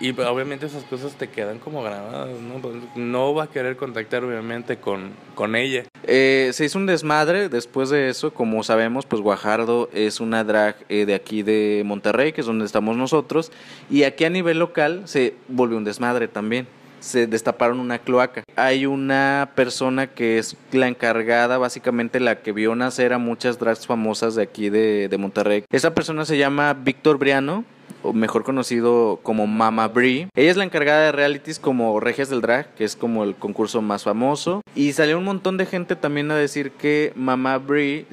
[0.00, 2.54] y obviamente esas cosas te quedan como grabadas, ¿no?
[2.54, 5.84] Pues, no va a querer contactar obviamente con, con ella.
[6.04, 10.76] Eh, se hizo un desmadre después de eso, como sabemos, pues Guajardo es una drag
[10.88, 13.52] eh, de aquí de Monterrey, que es donde estamos nosotros,
[13.90, 16.66] y aquí a nivel local se volvió un desmadre también.
[17.00, 18.42] Se destaparon una cloaca.
[18.56, 23.86] Hay una persona que es la encargada, básicamente la que vio nacer a muchas drags
[23.86, 25.64] famosas de aquí de, de Monterrey.
[25.72, 27.64] Esa persona se llama Víctor Briano,
[28.12, 30.28] mejor conocido como Mama Brie.
[30.34, 33.82] Ella es la encargada de realities como Regias del Drag, que es como el concurso
[33.82, 34.62] más famoso.
[34.74, 38.06] Y salió un montón de gente también a decir que Mama Brie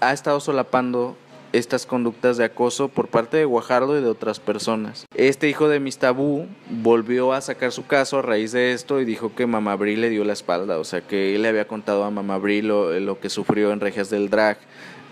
[0.00, 1.16] ha estado solapando
[1.52, 5.06] estas conductas de acoso por parte de Guajardo y de otras personas.
[5.14, 9.34] Este hijo de Mistabú volvió a sacar su caso a raíz de esto y dijo
[9.34, 12.10] que Mama Brie le dio la espalda, o sea que él le había contado a
[12.10, 14.58] Mama Brie lo, lo que sufrió en Regias del Drag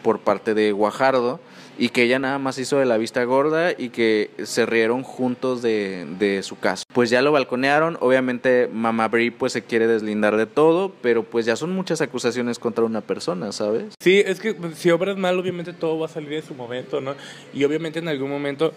[0.02, 1.40] por parte de Guajardo
[1.80, 5.62] y que ella nada más hizo de la vista gorda y que se rieron juntos
[5.62, 6.84] de, de su caso.
[6.92, 11.46] Pues ya lo balconearon, obviamente Mama Brie pues se quiere deslindar de todo, pero pues
[11.46, 13.94] ya son muchas acusaciones contra una persona, ¿sabes?
[13.98, 17.00] Sí, es que pues, si obras mal obviamente todo va a salir en su momento,
[17.00, 17.14] ¿no?
[17.54, 18.74] Y obviamente en algún momento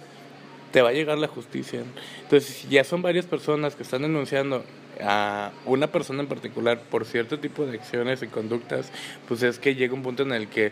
[0.72, 1.82] te va a llegar la justicia.
[2.22, 4.64] Entonces, si ya son varias personas que están denunciando
[5.02, 8.94] a una persona en particular por cierto tipo de acciones y conductas,
[9.28, 10.72] pues es que llega un punto en el que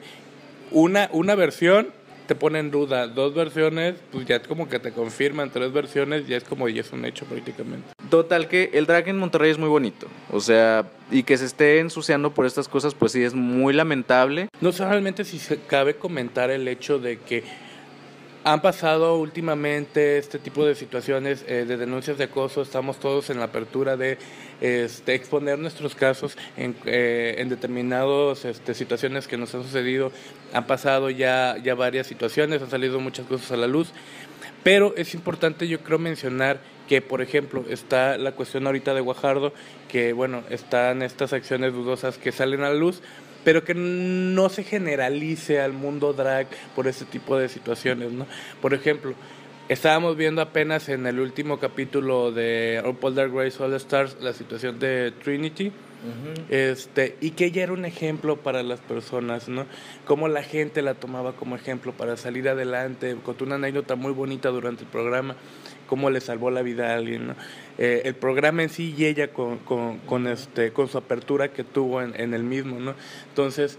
[0.71, 1.89] una, una versión
[2.31, 3.07] te pone en duda.
[3.07, 5.49] Dos versiones, pues ya como que te confirman.
[5.49, 7.89] Tres versiones ya es como ya es un hecho prácticamente.
[8.09, 10.07] Total que el drag en Monterrey es muy bonito.
[10.31, 14.47] O sea, y que se esté ensuciando por estas cosas, pues sí es muy lamentable.
[14.61, 17.43] No solamente si se cabe comentar el hecho de que
[18.43, 22.61] han pasado últimamente este tipo de situaciones eh, de denuncias de acoso.
[22.61, 24.17] Estamos todos en la apertura de
[24.61, 30.11] este, exponer nuestros casos en, eh, en determinadas este, situaciones que nos han sucedido.
[30.53, 33.91] Han pasado ya, ya varias situaciones, han salido muchas cosas a la luz.
[34.63, 39.53] Pero es importante, yo creo, mencionar que, por ejemplo, está la cuestión ahorita de Guajardo,
[39.89, 43.01] que, bueno, están estas acciones dudosas que salen a la luz,
[43.43, 48.27] pero que no se generalice al mundo drag por ese tipo de situaciones, ¿no?
[48.61, 49.13] Por ejemplo,
[49.69, 54.79] estábamos viendo apenas en el último capítulo de RuPaul Drag Race All Stars la situación
[54.79, 55.71] de Trinity,
[56.49, 59.67] este, y que ella era un ejemplo para las personas, ¿no?
[60.05, 64.49] Cómo la gente la tomaba como ejemplo para salir adelante, contó una anécdota muy bonita
[64.49, 65.35] durante el programa,
[65.91, 67.35] cómo le salvó la vida a alguien, ¿no?
[67.77, 71.65] Eh, el programa en sí y ella con, con, con, este, con su apertura que
[71.65, 72.95] tuvo en, en el mismo, ¿no?
[73.27, 73.77] Entonces,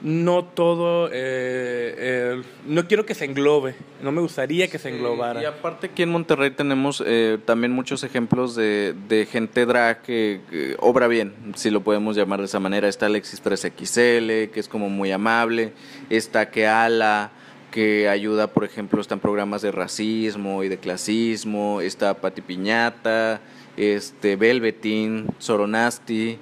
[0.00, 5.42] no todo, eh, eh, no quiero que se englobe, no me gustaría que se englobara.
[5.42, 10.42] Y aparte aquí en Monterrey tenemos eh, también muchos ejemplos de, de gente drag que,
[10.48, 12.86] que, obra bien, si lo podemos llamar de esa manera.
[12.86, 15.72] Está Alexis 3XL, que es como muy amable,
[16.08, 17.32] está Keala,
[17.70, 23.40] que ayuda, por ejemplo, están programas de racismo y de clasismo, está Pati Piñata,
[23.76, 26.38] este, Velvetín, Soronasti,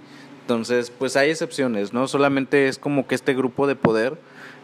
[0.46, 2.06] entonces, pues hay excepciones, ¿no?
[2.06, 4.16] Solamente es como que este grupo de poder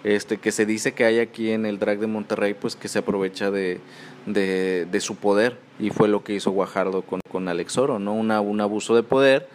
[0.05, 3.01] este, que se dice que hay aquí en el drag de Monterrey, pues que se
[3.01, 3.81] aprovecha de,
[4.27, 5.59] de, de su poder.
[5.81, 8.15] Y fue lo que hizo Guajardo con, con Alex Oro, ¿no?
[8.15, 9.49] Una, un abuso de poder.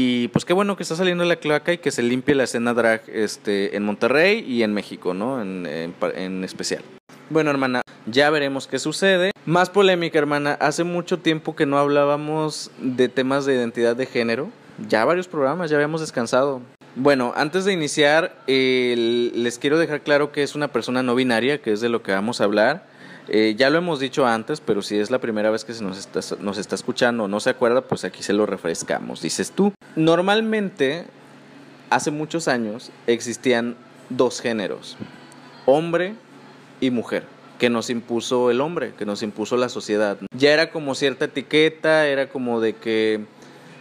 [0.00, 2.72] Y pues qué bueno que está saliendo la cloaca y que se limpie la escena
[2.72, 5.42] drag este, en Monterrey y en México, ¿no?
[5.42, 6.82] En, en, especial.
[7.30, 9.32] Bueno, hermana, ya veremos qué sucede.
[9.44, 10.52] Más polémica, hermana.
[10.60, 14.50] Hace mucho tiempo que no hablábamos de temas de identidad de género
[14.86, 16.62] ya varios programas, ya habíamos descansado.
[16.94, 21.72] Bueno, antes de iniciar, les quiero dejar claro que es una persona no binaria, que
[21.72, 22.86] es de lo que vamos a hablar.
[23.28, 25.98] Eh, ya lo hemos dicho antes, pero si es la primera vez que se nos
[25.98, 29.20] está, nos está escuchando o no se acuerda, pues aquí se lo refrescamos.
[29.20, 31.04] Dices tú, normalmente,
[31.90, 33.76] hace muchos años, existían
[34.08, 34.96] dos géneros,
[35.66, 36.14] hombre
[36.80, 37.24] y mujer
[37.58, 40.16] que nos impuso el hombre, que nos impuso la sociedad.
[40.36, 43.24] Ya era como cierta etiqueta, era como de que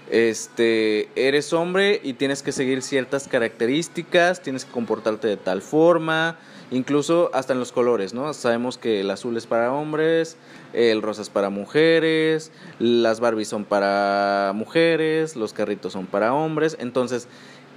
[0.10, 6.38] este, eres hombre y tienes que seguir ciertas características, tienes que comportarte de tal forma,
[6.72, 8.34] incluso hasta en los colores, ¿no?
[8.34, 10.38] Sabemos que el azul es para hombres,
[10.74, 16.78] el rosa es para mujeres, las Barbies son para mujeres, los carritos son para hombres,
[16.80, 17.28] entonces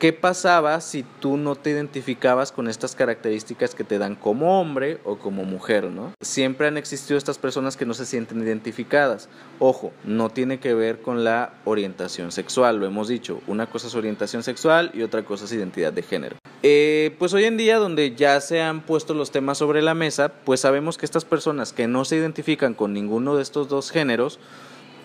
[0.00, 4.98] ¿Qué pasaba si tú no te identificabas con estas características que te dan como hombre
[5.04, 6.14] o como mujer, ¿no?
[6.22, 9.28] Siempre han existido estas personas que no se sienten identificadas.
[9.58, 13.42] Ojo, no tiene que ver con la orientación sexual, lo hemos dicho.
[13.46, 16.36] Una cosa es orientación sexual y otra cosa es identidad de género.
[16.62, 20.32] Eh, pues hoy en día, donde ya se han puesto los temas sobre la mesa,
[20.46, 24.38] pues sabemos que estas personas que no se identifican con ninguno de estos dos géneros,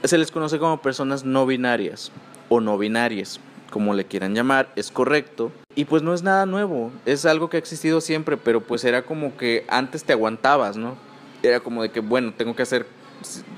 [0.05, 2.13] se les conoce como personas no binarias
[2.47, 5.51] o no binarias como le quieran llamar, es correcto.
[5.75, 9.03] Y pues no es nada nuevo, es algo que ha existido siempre, pero pues era
[9.03, 10.95] como que antes te aguantabas, ¿no?
[11.43, 12.85] Era como de que, bueno, tengo que hacer,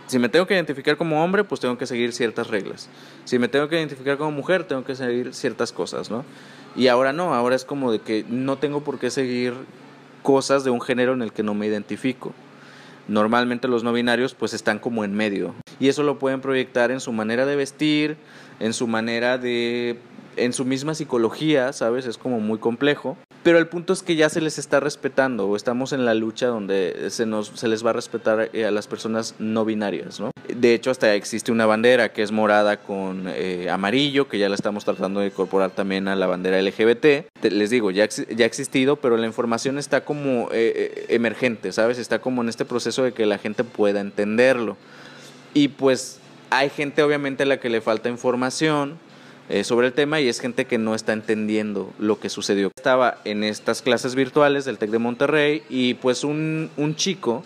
[0.08, 2.90] si me tengo que identificar como hombre, pues tengo que seguir ciertas reglas.
[3.26, 6.26] Si me tengo que identificar como mujer, tengo que seguir ciertas cosas, ¿no?
[6.76, 9.54] Y ahora no, ahora es como de que no tengo por qué seguir
[10.24, 12.34] cosas de un género en el que no me identifico.
[13.08, 15.56] Normalmente los no binarios pues están como en medio.
[15.80, 18.18] Y eso lo pueden proyectar en su manera de vestir,
[18.60, 19.98] en su manera de
[20.38, 22.06] en su misma psicología, ¿sabes?
[22.06, 23.18] Es como muy complejo.
[23.44, 26.48] Pero el punto es que ya se les está respetando o estamos en la lucha
[26.48, 30.32] donde se, nos, se les va a respetar eh, a las personas no binarias, ¿no?
[30.54, 34.56] De hecho, hasta existe una bandera que es morada con eh, amarillo, que ya la
[34.56, 37.28] estamos tratando de incorporar también a la bandera LGBT.
[37.44, 42.00] Les digo, ya, ya ha existido, pero la información está como eh, emergente, ¿sabes?
[42.00, 44.76] Está como en este proceso de que la gente pueda entenderlo.
[45.54, 48.98] Y pues hay gente obviamente a la que le falta información
[49.50, 52.70] eh, sobre el tema y es gente que no está entendiendo lo que sucedió.
[52.76, 57.44] Estaba en estas clases virtuales del TEC de Monterrey y pues un, chico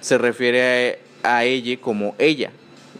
[0.00, 2.50] se refiere a, a ella como ella,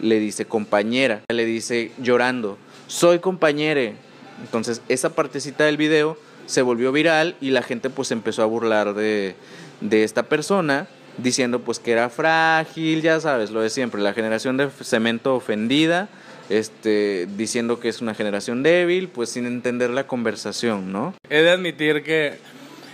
[0.00, 3.94] le dice compañera, le dice llorando, soy compañere.
[4.40, 8.94] Entonces esa partecita del video se volvió viral y la gente pues empezó a burlar
[8.94, 9.34] de,
[9.80, 14.56] de esta persona diciendo pues que era frágil, ya sabes, lo de siempre, la generación
[14.56, 16.08] de cemento ofendida,
[16.48, 21.14] este, diciendo que es una generación débil, pues sin entender la conversación, ¿no?
[21.28, 22.38] He de admitir que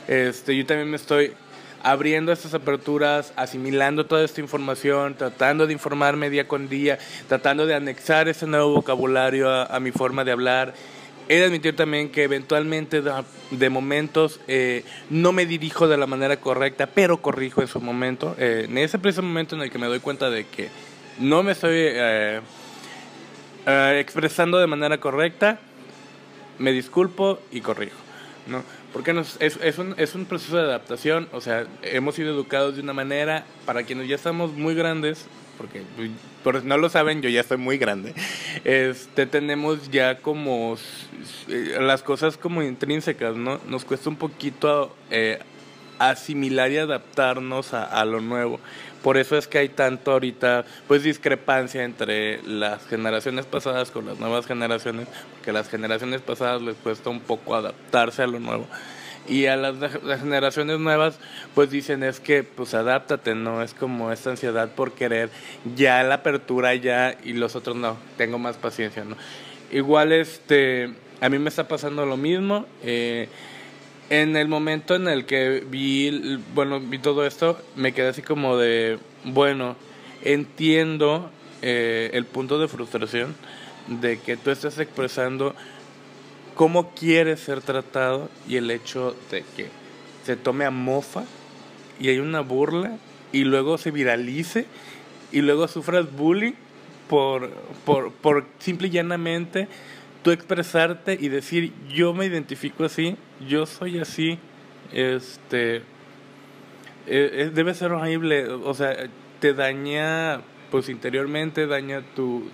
[0.08, 1.32] este, yo también me estoy
[1.82, 7.74] abriendo estas aperturas, asimilando toda esta información, tratando de informarme día con día, tratando de
[7.74, 10.74] anexar ese nuevo vocabulario a, a mi forma de hablar
[11.28, 13.02] He de admitir también que eventualmente,
[13.50, 18.36] de momentos, eh, no me dirijo de la manera correcta, pero corrijo en su momento.
[18.38, 20.68] Eh, en ese preciso momento en el que me doy cuenta de que
[21.18, 22.40] no me estoy eh,
[23.66, 25.60] eh, expresando de manera correcta,
[26.58, 27.96] me disculpo y corrijo.
[28.94, 32.76] Porque nos, es, es, un, es un proceso de adaptación, o sea, hemos sido educados
[32.76, 35.26] de una manera, para quienes ya estamos muy grandes,
[35.58, 35.82] porque
[36.44, 38.14] por no lo saben, yo ya estoy muy grande.
[38.64, 40.76] Este tenemos ya como
[41.80, 43.60] las cosas como intrínsecas, ¿no?
[43.68, 45.40] Nos cuesta un poquito eh,
[46.10, 48.60] asimilar y adaptarnos a, a, lo nuevo.
[49.02, 54.18] Por eso es que hay tanto ahorita pues discrepancia entre las generaciones pasadas con las
[54.18, 58.66] nuevas generaciones, porque a las generaciones pasadas les cuesta un poco adaptarse a lo nuevo.
[59.26, 59.74] Y a las,
[60.20, 61.18] generaciones nuevas
[61.54, 65.30] pues dicen es que pues adáptate, no es como esta ansiedad por querer
[65.74, 69.16] ya la apertura ya y los otros no, tengo más paciencia, ¿no?
[69.70, 70.90] Igual este
[71.20, 72.66] a mí me está pasando lo mismo.
[72.82, 73.28] Eh,
[74.10, 78.56] en el momento en el que vi, bueno, vi todo esto, me quedé así como
[78.56, 79.76] de, bueno,
[80.22, 81.30] entiendo
[81.62, 83.34] eh, el punto de frustración
[83.86, 85.54] de que tú estás expresando
[86.54, 89.68] cómo quieres ser tratado y el hecho de que
[90.24, 91.24] se tome a mofa
[92.00, 92.98] y hay una burla
[93.32, 94.66] y luego se viralice
[95.32, 96.52] y luego sufras bullying
[97.08, 97.50] por,
[97.84, 99.68] por, por simple y llanamente
[100.24, 104.38] tú expresarte y decir yo me identifico así, yo soy así,
[104.92, 105.82] este
[107.06, 108.96] eh, debe ser horrible, o sea,
[109.38, 112.48] te daña pues interiormente, daña tu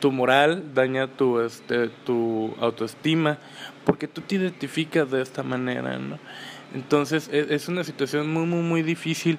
[0.00, 3.38] tu moral, daña tu este tu autoestima,
[3.84, 6.18] porque tú te identificas de esta manera, ¿no?
[6.74, 9.38] Entonces es, es una situación muy muy muy difícil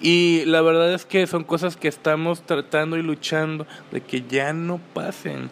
[0.00, 4.52] y la verdad es que son cosas que estamos tratando y luchando de que ya
[4.52, 5.50] no pasen.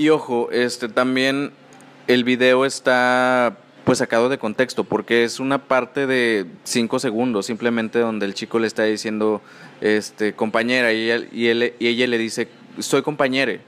[0.00, 1.52] Y ojo, este también
[2.06, 7.98] el video está pues sacado de contexto porque es una parte de cinco segundos simplemente
[7.98, 9.42] donde el chico le está diciendo
[9.82, 13.60] este compañera y, él, y, ella le dice soy compañere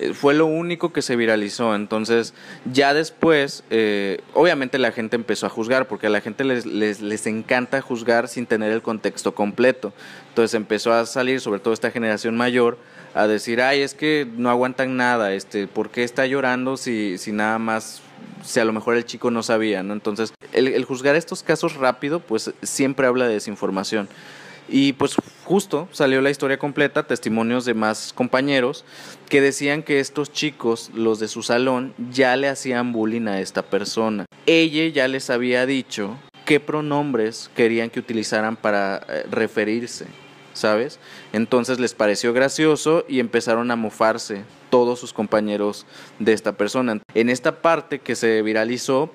[0.00, 1.74] eh, fue lo único que se viralizó.
[1.74, 2.32] Entonces,
[2.70, 7.02] ya después, eh, obviamente la gente empezó a juzgar, porque a la gente les, les,
[7.02, 9.92] les, encanta juzgar sin tener el contexto completo.
[10.30, 12.78] Entonces empezó a salir, sobre todo esta generación mayor,
[13.14, 17.32] a decir, ay, es que no aguantan nada, este, ¿por qué está llorando si, si
[17.32, 18.02] nada más,
[18.44, 19.92] si a lo mejor el chico no sabía, ¿no?
[19.92, 24.08] Entonces, el, el juzgar estos casos rápido, pues siempre habla de desinformación.
[24.72, 28.84] Y pues justo salió la historia completa, testimonios de más compañeros
[29.28, 33.62] que decían que estos chicos, los de su salón, ya le hacían bullying a esta
[33.62, 34.26] persona.
[34.46, 40.06] Ella ya les había dicho qué pronombres querían que utilizaran para eh, referirse.
[40.60, 41.00] ¿Sabes?
[41.32, 45.86] Entonces les pareció gracioso y empezaron a mofarse todos sus compañeros
[46.18, 47.00] de esta persona.
[47.14, 49.10] En esta parte que se viralizó,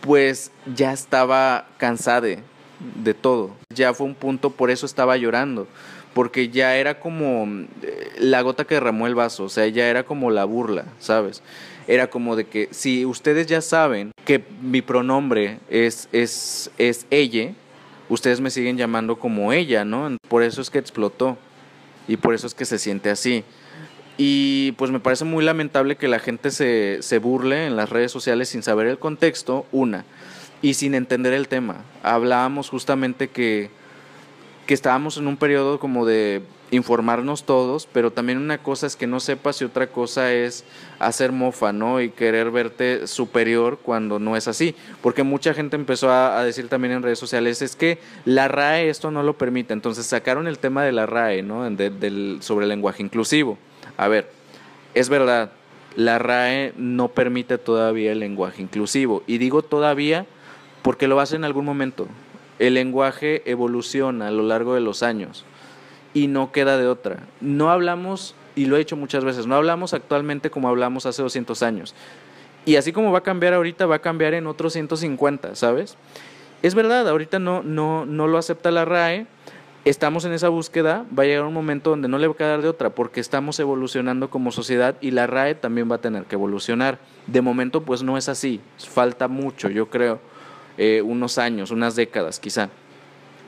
[0.00, 3.52] pues ya estaba cansada de todo.
[3.74, 5.68] Ya fue un punto, por eso estaba llorando,
[6.12, 7.46] porque ya era como
[7.82, 11.42] eh, la gota que derramó el vaso, o sea, ya era como la burla, ¿sabes?
[11.86, 17.52] Era como de que si ustedes ya saben que mi pronombre es, es, es ella,
[18.10, 20.16] ustedes me siguen llamando como ella, ¿no?
[20.28, 21.38] Por eso es que explotó
[22.06, 23.44] y por eso es que se siente así.
[24.18, 28.12] Y pues me parece muy lamentable que la gente se, se burle en las redes
[28.12, 30.04] sociales sin saber el contexto, una,
[30.60, 31.84] y sin entender el tema.
[32.02, 33.70] Hablábamos justamente que,
[34.66, 39.06] que estábamos en un periodo como de informarnos todos, pero también una cosa es que
[39.06, 40.64] no sepas y otra cosa es
[40.98, 42.00] hacer mofa, ¿no?
[42.00, 44.74] Y querer verte superior cuando no es así.
[45.02, 49.10] Porque mucha gente empezó a, decir también en redes sociales, es que la RAE esto
[49.10, 49.72] no lo permite.
[49.72, 51.68] Entonces sacaron el tema de la RAE, ¿no?
[51.68, 53.58] De, del, sobre el lenguaje inclusivo.
[53.96, 54.30] A ver,
[54.94, 55.52] es verdad,
[55.96, 59.22] la RAE no permite todavía el lenguaje inclusivo.
[59.26, 60.26] Y digo todavía
[60.82, 62.06] porque lo hace en algún momento.
[62.58, 65.44] El lenguaje evoluciona a lo largo de los años
[66.14, 67.18] y no queda de otra.
[67.40, 71.62] No hablamos, y lo he hecho muchas veces, no hablamos actualmente como hablamos hace 200
[71.62, 71.94] años.
[72.66, 75.96] Y así como va a cambiar ahorita, va a cambiar en otros 150, ¿sabes?
[76.62, 79.26] Es verdad, ahorita no, no, no lo acepta la RAE,
[79.86, 82.60] estamos en esa búsqueda, va a llegar un momento donde no le va a quedar
[82.60, 86.34] de otra, porque estamos evolucionando como sociedad y la RAE también va a tener que
[86.34, 86.98] evolucionar.
[87.26, 90.20] De momento, pues no es así, falta mucho, yo creo,
[90.76, 92.68] eh, unos años, unas décadas quizá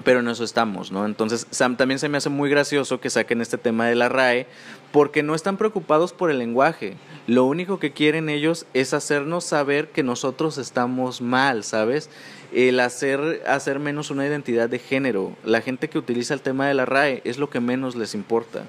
[0.04, 1.06] pero en eso estamos, ¿no?
[1.06, 4.46] Entonces, Sam, también se me hace muy gracioso que saquen este tema de la RAE,
[4.92, 6.94] porque no están preocupados por el lenguaje.
[7.26, 12.10] Lo único que quieren ellos es hacernos saber que nosotros estamos mal, ¿sabes?
[12.52, 15.34] El hacer, hacer menos una identidad de género.
[15.44, 18.64] La gente que utiliza el tema de la RAE es lo que menos les importa.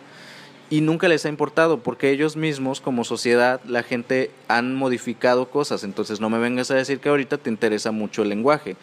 [0.69, 5.84] Y nunca les ha importado, porque ellos mismos, como sociedad, la gente han modificado cosas.
[5.84, 8.76] Entonces, no me vengas a decir que ahorita te interesa mucho el lenguaje.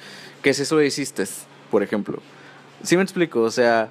[0.43, 1.25] ¿Qué es eso de hiciste,
[1.71, 2.21] por ejemplo?
[2.83, 3.91] Sí me explico, o sea,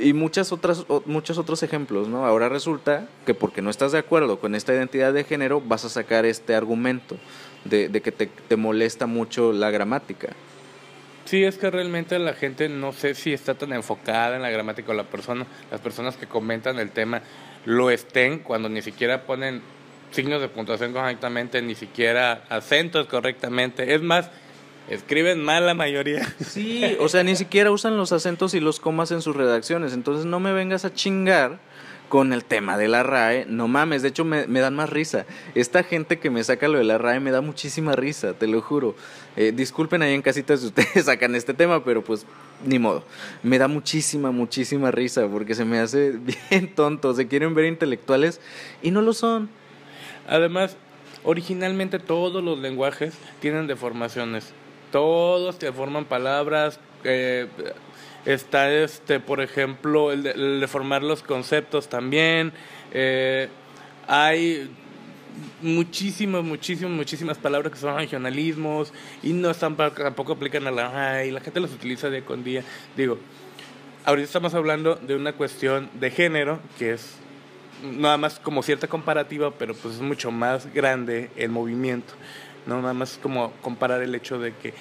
[0.00, 2.26] y muchas otras, muchos otros ejemplos, ¿no?
[2.26, 5.88] Ahora resulta que porque no estás de acuerdo con esta identidad de género, vas a
[5.88, 7.16] sacar este argumento
[7.64, 10.28] de, que te, te, molesta mucho la gramática.
[11.24, 14.92] Sí, es que realmente la gente no sé si está tan enfocada en la gramática
[14.92, 17.22] o la persona, las personas que comentan el tema
[17.66, 19.62] lo estén cuando ni siquiera ponen
[20.10, 23.94] signos de puntuación correctamente, ni siquiera acentos correctamente.
[23.94, 24.30] Es más,
[24.90, 26.34] escriben mal la mayoría.
[26.44, 29.94] Sí, o sea, ni siquiera usan los acentos y los comas en sus redacciones.
[29.94, 31.58] Entonces no me vengas a chingar
[32.10, 33.46] con el tema de la RAE.
[33.46, 35.24] No mames, de hecho me, me dan más risa.
[35.54, 38.60] Esta gente que me saca lo de la RAE me da muchísima risa, te lo
[38.60, 38.96] juro.
[39.36, 42.26] Eh, disculpen ahí en casita si ustedes sacan este tema, pero pues
[42.66, 43.04] ni modo.
[43.42, 46.12] Me da muchísima, muchísima risa porque se me hace
[46.50, 47.14] bien tonto.
[47.14, 48.40] Se quieren ver intelectuales
[48.82, 49.48] y no lo son.
[50.28, 50.76] Además,
[51.22, 54.52] originalmente todos los lenguajes tienen deformaciones.
[54.92, 56.78] Todos te forman palabras.
[57.04, 57.46] eh,
[58.26, 62.52] está este, por ejemplo, el, de- el deformar los conceptos también.
[62.92, 63.48] eh,
[64.06, 64.68] hay
[65.62, 71.30] muchísimas, muchísimas, muchísimas palabras que son regionalismos y no están tampoco aplican a la ay,
[71.30, 72.64] la gente los utiliza día con día.
[72.96, 73.18] Digo,
[74.04, 77.14] ahorita estamos hablando de una cuestión de género que es
[77.84, 82.12] nada más como cierta comparativa, pero pues es mucho más grande el movimiento.
[82.70, 84.72] No nada más como comparar el hecho de que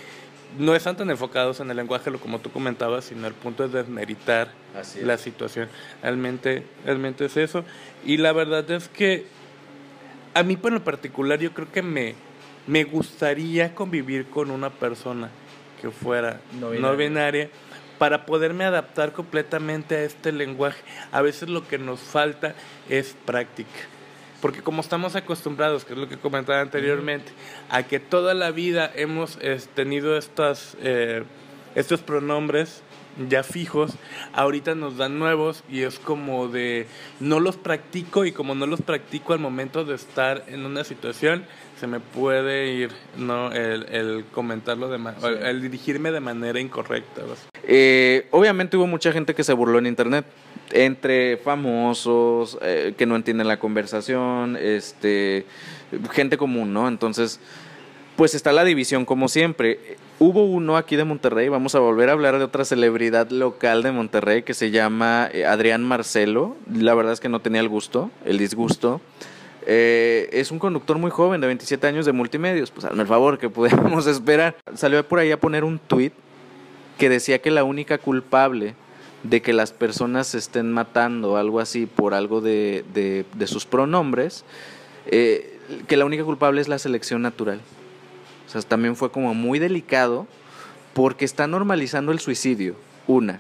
[0.58, 3.72] no están tan enfocados en el lenguaje, lo como tú comentabas, sino el punto es
[3.72, 5.06] desmeritar Así es.
[5.06, 5.70] la situación.
[6.02, 7.64] Realmente, realmente es eso.
[8.06, 9.26] Y la verdad es que
[10.34, 12.16] a mí por lo particular yo creo que me,
[12.68, 15.30] me gustaría convivir con una persona
[15.82, 17.50] que fuera No binaria.
[17.98, 20.82] para poderme adaptar completamente a este lenguaje.
[21.12, 22.54] A veces lo que nos falta
[22.90, 23.70] es práctica.
[24.42, 27.32] Porque como estamos acostumbrados, que es lo que comentaba anteriormente,
[27.70, 31.24] a que toda la vida hemos eh, tenido estas, eh,
[31.76, 32.82] estos pronombres
[33.28, 33.94] ya fijos,
[34.34, 36.88] ahorita nos dan nuevos y es como de
[37.20, 41.46] no los practico y como no los practico al momento de estar en una situación,
[41.80, 46.60] se me puede ir no el, el comentarlo de o el, el dirigirme de manera
[46.60, 47.22] incorrecta.
[47.64, 50.26] Eh, obviamente hubo mucha gente que se burló en internet,
[50.72, 55.46] entre famosos, eh, que no entienden la conversación, este,
[56.12, 56.88] gente común, ¿no?
[56.88, 57.40] Entonces,
[58.16, 59.80] pues está la división como siempre.
[60.22, 63.94] Hubo uno aquí de Monterrey, vamos a volver a hablar de otra celebridad local de
[63.94, 66.58] Monterrey que se llama eh, Adrián Marcelo.
[66.74, 69.00] La verdad es que no tenía el gusto, el disgusto.
[69.66, 72.70] Eh, es un conductor muy joven, de 27 años de multimedios.
[72.70, 74.58] Pues hazme el favor, que podemos esperar.
[74.76, 76.12] Salió por ahí a poner un tweet
[76.98, 78.76] que decía que la única culpable
[79.24, 83.66] de que las personas se estén matando, algo así, por algo de, de- de sus
[83.66, 84.44] pronombres,
[85.06, 87.62] eh, que la única culpable es la selección natural.
[88.50, 90.26] O sea, también fue como muy delicado
[90.96, 92.76] porque está normalizando el suicidio,
[93.06, 93.40] una.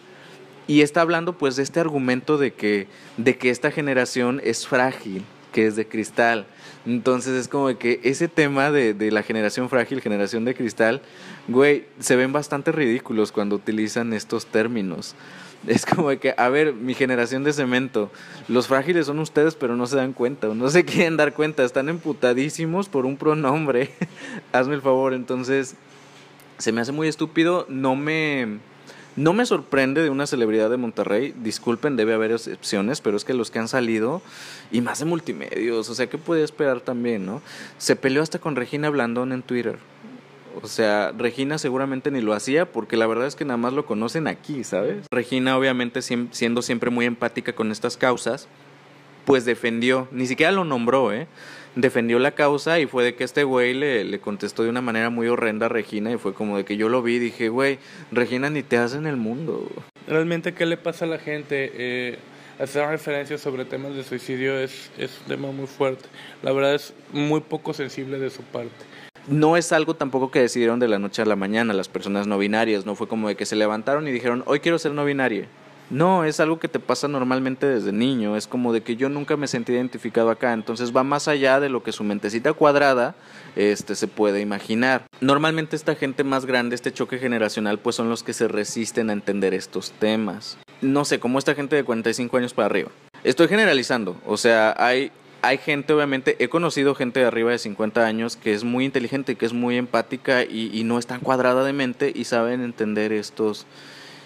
[0.67, 2.85] Y está hablando pues de este argumento de que,
[3.17, 6.45] de que esta generación es frágil, que es de cristal.
[6.85, 11.01] Entonces es como que ese tema de, de la generación frágil, generación de cristal,
[11.47, 15.15] güey, se ven bastante ridículos cuando utilizan estos términos.
[15.67, 18.09] Es como que, a ver, mi generación de cemento,
[18.47, 21.63] los frágiles son ustedes, pero no se dan cuenta, o no se quieren dar cuenta,
[21.63, 23.91] están emputadísimos por un pronombre.
[24.51, 25.75] Hazme el favor, entonces
[26.57, 28.59] se me hace muy estúpido, no me
[29.15, 33.33] no me sorprende de una celebridad de Monterrey, disculpen, debe haber excepciones, pero es que
[33.33, 34.21] los que han salido
[34.71, 37.41] y más de multimedios, o sea, ¿qué puede esperar también, no?
[37.79, 39.77] Se peleó hasta con Regina Blandón en Twitter.
[40.61, 43.85] O sea, Regina seguramente ni lo hacía porque la verdad es que nada más lo
[43.85, 45.05] conocen aquí, ¿sabes?
[45.11, 48.47] Regina obviamente siendo siempre muy empática con estas causas,
[49.25, 51.27] pues defendió, ni siquiera lo nombró, ¿eh?
[51.75, 55.09] Defendió la causa y fue de que este güey le, le contestó de una manera
[55.09, 57.79] muy horrenda a Regina y fue como de que yo lo vi y dije, güey,
[58.11, 59.69] Regina ni te hace en el mundo.
[60.07, 61.71] Realmente, ¿qué le pasa a la gente?
[61.75, 62.17] Eh,
[62.59, 66.05] hacer referencias sobre temas de suicidio es, es un tema muy fuerte.
[66.43, 68.85] La verdad es muy poco sensible de su parte.
[69.29, 72.39] No es algo tampoco que decidieron de la noche a la mañana las personas no
[72.39, 75.47] binarias, no fue como de que se levantaron y dijeron, hoy quiero ser no binaria.
[75.91, 79.37] No, es algo que te pasa normalmente desde niño, es como de que yo nunca
[79.37, 83.15] me sentí identificado acá, entonces va más allá de lo que su mentecita cuadrada
[83.55, 85.05] este, se puede imaginar.
[85.21, 89.13] Normalmente esta gente más grande, este choque generacional, pues son los que se resisten a
[89.13, 90.57] entender estos temas.
[90.81, 92.89] No sé, como esta gente de 45 años para arriba.
[93.23, 95.11] Estoy generalizando, o sea, hay,
[95.41, 99.35] hay gente, obviamente, he conocido gente de arriba de 50 años que es muy inteligente,
[99.35, 103.11] que es muy empática y, y no es tan cuadrada de mente y saben entender
[103.11, 103.65] estos,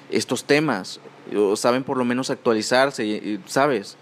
[0.10, 1.00] estos temas,
[1.36, 3.98] o saben por lo menos actualizarse, y, y, ¿sabes?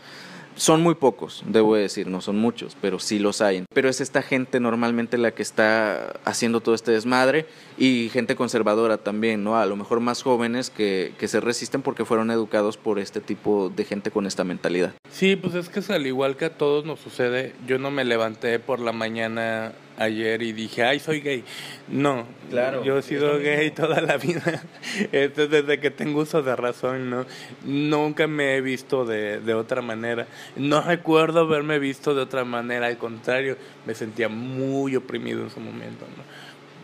[0.56, 3.64] Son muy pocos, debo decir, no son muchos, pero sí los hay.
[3.74, 7.46] Pero es esta gente normalmente la que está haciendo todo este desmadre
[7.78, 9.58] y gente conservadora también, ¿no?
[9.58, 13.72] A lo mejor más jóvenes que, que se resisten porque fueron educados por este tipo
[13.76, 14.94] de gente con esta mentalidad.
[15.10, 17.54] Sí, pues es que es al igual que a todos nos sucede.
[17.68, 21.44] Yo no me levanté por la mañana ayer y dije, ay, soy gay.
[21.88, 24.64] No, Claro, yo he sido gay toda la vida.
[25.12, 27.26] Este, desde que tengo uso de razón, ¿no?
[27.64, 30.28] Nunca me he visto de, de otra manera.
[30.56, 35.60] No recuerdo haberme visto de otra manera, al contrario, me sentía muy oprimido en su
[35.60, 36.24] momento, ¿no?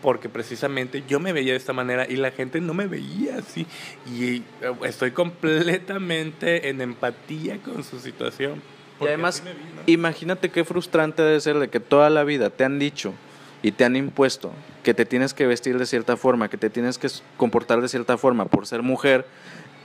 [0.02, 3.66] porque precisamente yo me veía de esta manera y la gente no me veía así.
[4.06, 4.42] Y eh,
[4.84, 8.62] estoy completamente en empatía con su situación.
[9.00, 9.42] Y además,
[9.86, 13.12] imagínate qué frustrante debe ser de que toda la vida te han dicho
[13.62, 16.98] y te han impuesto que te tienes que vestir de cierta forma, que te tienes
[16.98, 19.26] que comportar de cierta forma por ser mujer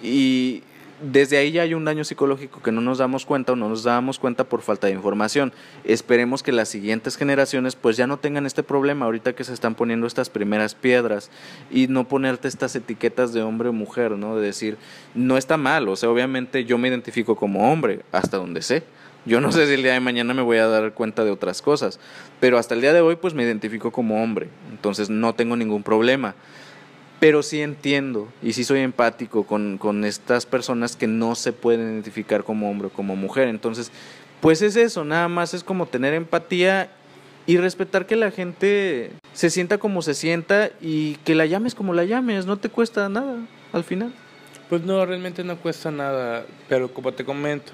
[0.01, 0.63] y
[1.01, 3.83] desde ahí ya hay un daño psicológico que no nos damos cuenta o no nos
[3.83, 5.51] damos cuenta por falta de información.
[5.83, 9.75] Esperemos que las siguientes generaciones pues ya no tengan este problema ahorita que se están
[9.75, 11.29] poniendo estas primeras piedras
[11.69, 14.37] y no ponerte estas etiquetas de hombre o mujer, ¿no?
[14.37, 14.77] De decir,
[15.13, 18.83] no está mal, o sea, obviamente yo me identifico como hombre hasta donde sé.
[19.25, 21.61] Yo no sé si el día de mañana me voy a dar cuenta de otras
[21.61, 21.99] cosas,
[22.39, 25.83] pero hasta el día de hoy pues me identifico como hombre, entonces no tengo ningún
[25.83, 26.35] problema
[27.23, 31.93] pero sí entiendo y sí soy empático con, con, estas personas que no se pueden
[31.93, 33.47] identificar como hombre o como mujer.
[33.47, 33.93] Entonces,
[34.41, 36.89] pues es eso, nada más es como tener empatía
[37.45, 41.93] y respetar que la gente se sienta como se sienta y que la llames como
[41.93, 43.37] la llames, no te cuesta nada
[43.71, 44.13] al final.
[44.67, 47.71] Pues no, realmente no cuesta nada, pero como te comento,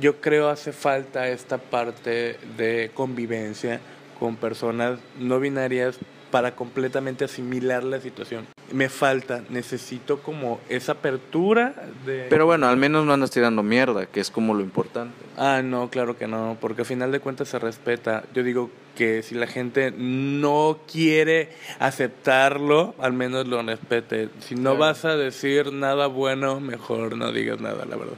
[0.00, 3.80] yo creo hace falta esta parte de convivencia
[4.18, 5.98] con personas no binarias
[6.34, 8.44] para completamente asimilar la situación.
[8.72, 12.26] Me falta, necesito como esa apertura de...
[12.28, 15.14] Pero bueno, al menos no andas tirando mierda, que es como lo importante.
[15.36, 18.24] Ah, no, claro que no, porque al final de cuentas se respeta.
[18.34, 24.28] Yo digo que si la gente no quiere aceptarlo, al menos lo respete.
[24.40, 28.16] Si no vas a decir nada bueno, mejor no digas nada, la verdad.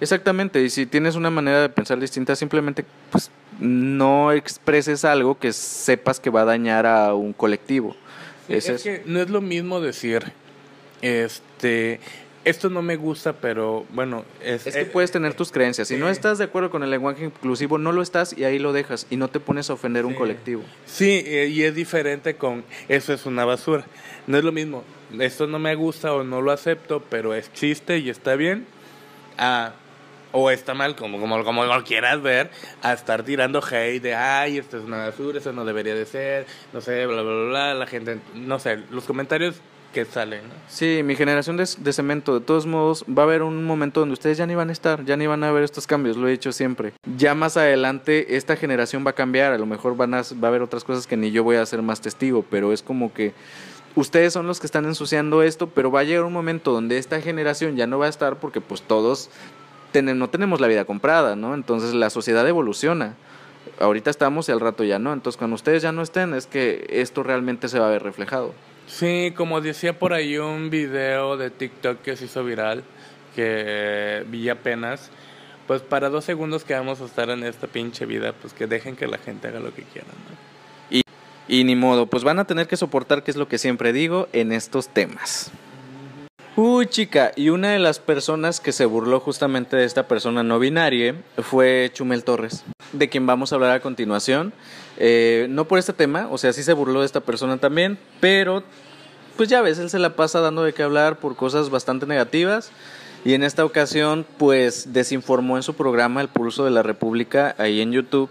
[0.00, 3.30] Exactamente, y si tienes una manera de pensar distinta, simplemente pues
[3.60, 7.96] no expreses algo que sepas que va a dañar a un colectivo.
[8.48, 10.32] es, que no es lo mismo decir,
[11.00, 12.00] este,
[12.44, 15.88] esto no me gusta, pero bueno, es, que puedes tener tus creencias.
[15.88, 18.72] Si no estás de acuerdo con el lenguaje inclusivo, no lo estás y ahí lo
[18.72, 20.62] dejas y no te pones a ofender un colectivo.
[20.84, 23.84] Sí, eh, y es diferente con eso es una basura.
[24.26, 24.84] No es lo mismo.
[25.18, 28.66] Esto no me gusta o no lo acepto, pero es chiste y está bien.
[29.38, 29.72] Ah,
[30.38, 32.50] o está mal, como, como, como lo quieras ver,
[32.82, 36.46] a estar tirando hate de, ay, esto es una basura, eso no debería de ser,
[36.74, 39.62] no sé, bla, bla, bla, bla, la gente, no sé, los comentarios
[39.94, 40.42] que salen.
[40.68, 44.12] Sí, mi generación de, de, cemento, de todos modos, va a haber un momento donde
[44.12, 46.32] ustedes ya ni van a estar, ya ni van a ver estos cambios, lo he
[46.32, 46.92] dicho siempre.
[47.16, 50.46] Ya más adelante esta generación va a cambiar, a lo mejor van a, va a
[50.48, 53.32] haber otras cosas que ni yo voy a ser más testigo, pero es como que
[53.94, 57.22] ustedes son los que están ensuciando esto, pero va a llegar un momento donde esta
[57.22, 59.30] generación ya no va a estar porque pues todos
[60.02, 61.54] no tenemos la vida comprada, ¿no?
[61.54, 63.14] Entonces la sociedad evoluciona.
[63.80, 65.12] Ahorita estamos y al rato ya no.
[65.12, 68.54] Entonces cuando ustedes ya no estén es que esto realmente se va a ver reflejado.
[68.86, 72.84] Sí, como decía por ahí un video de TikTok que se hizo viral,
[73.34, 75.10] que vi apenas,
[75.66, 78.94] pues para dos segundos que vamos a estar en esta pinche vida, pues que dejen
[78.94, 80.12] que la gente haga lo que quieran.
[80.88, 81.02] Y,
[81.48, 84.28] y ni modo, pues van a tener que soportar, que es lo que siempre digo,
[84.32, 85.50] en estos temas.
[86.58, 90.58] Uy, chica, y una de las personas que se burló justamente de esta persona no
[90.58, 94.54] binaria fue Chumel Torres, de quien vamos a hablar a continuación.
[94.96, 98.62] Eh, no por este tema, o sea, sí se burló de esta persona también, pero
[99.36, 102.70] pues ya ves, él se la pasa dando de qué hablar por cosas bastante negativas.
[103.22, 107.82] Y en esta ocasión, pues desinformó en su programa El Pulso de la República, ahí
[107.82, 108.30] en YouTube,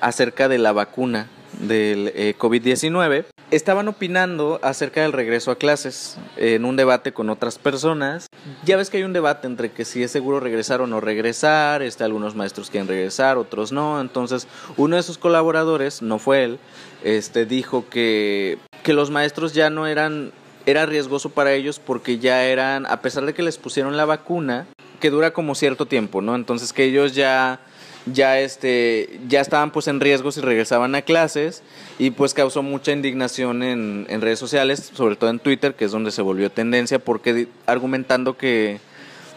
[0.00, 1.26] acerca de la vacuna
[1.58, 7.58] del eh, COVID-19 estaban opinando acerca del regreso a clases en un debate con otras
[7.58, 8.26] personas.
[8.64, 11.82] Ya ves que hay un debate entre que si es seguro regresar o no regresar,
[11.82, 14.00] este, algunos maestros quieren regresar, otros no.
[14.00, 16.58] Entonces, uno de sus colaboradores, no fue él,
[17.04, 20.32] este, dijo que, que los maestros ya no eran,
[20.66, 24.66] era riesgoso para ellos porque ya eran, a pesar de que les pusieron la vacuna,
[25.00, 26.34] que dura como cierto tiempo, ¿no?
[26.34, 27.60] Entonces que ellos ya
[28.06, 31.62] ya este ya estaban pues en riesgo si regresaban a clases
[31.98, 35.90] y pues causó mucha indignación en, en, redes sociales, sobre todo en Twitter, que es
[35.90, 38.78] donde se volvió tendencia, porque argumentando que,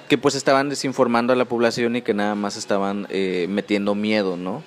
[0.08, 4.38] que pues estaban desinformando a la población y que nada más estaban eh, metiendo miedo,
[4.38, 4.64] ¿no?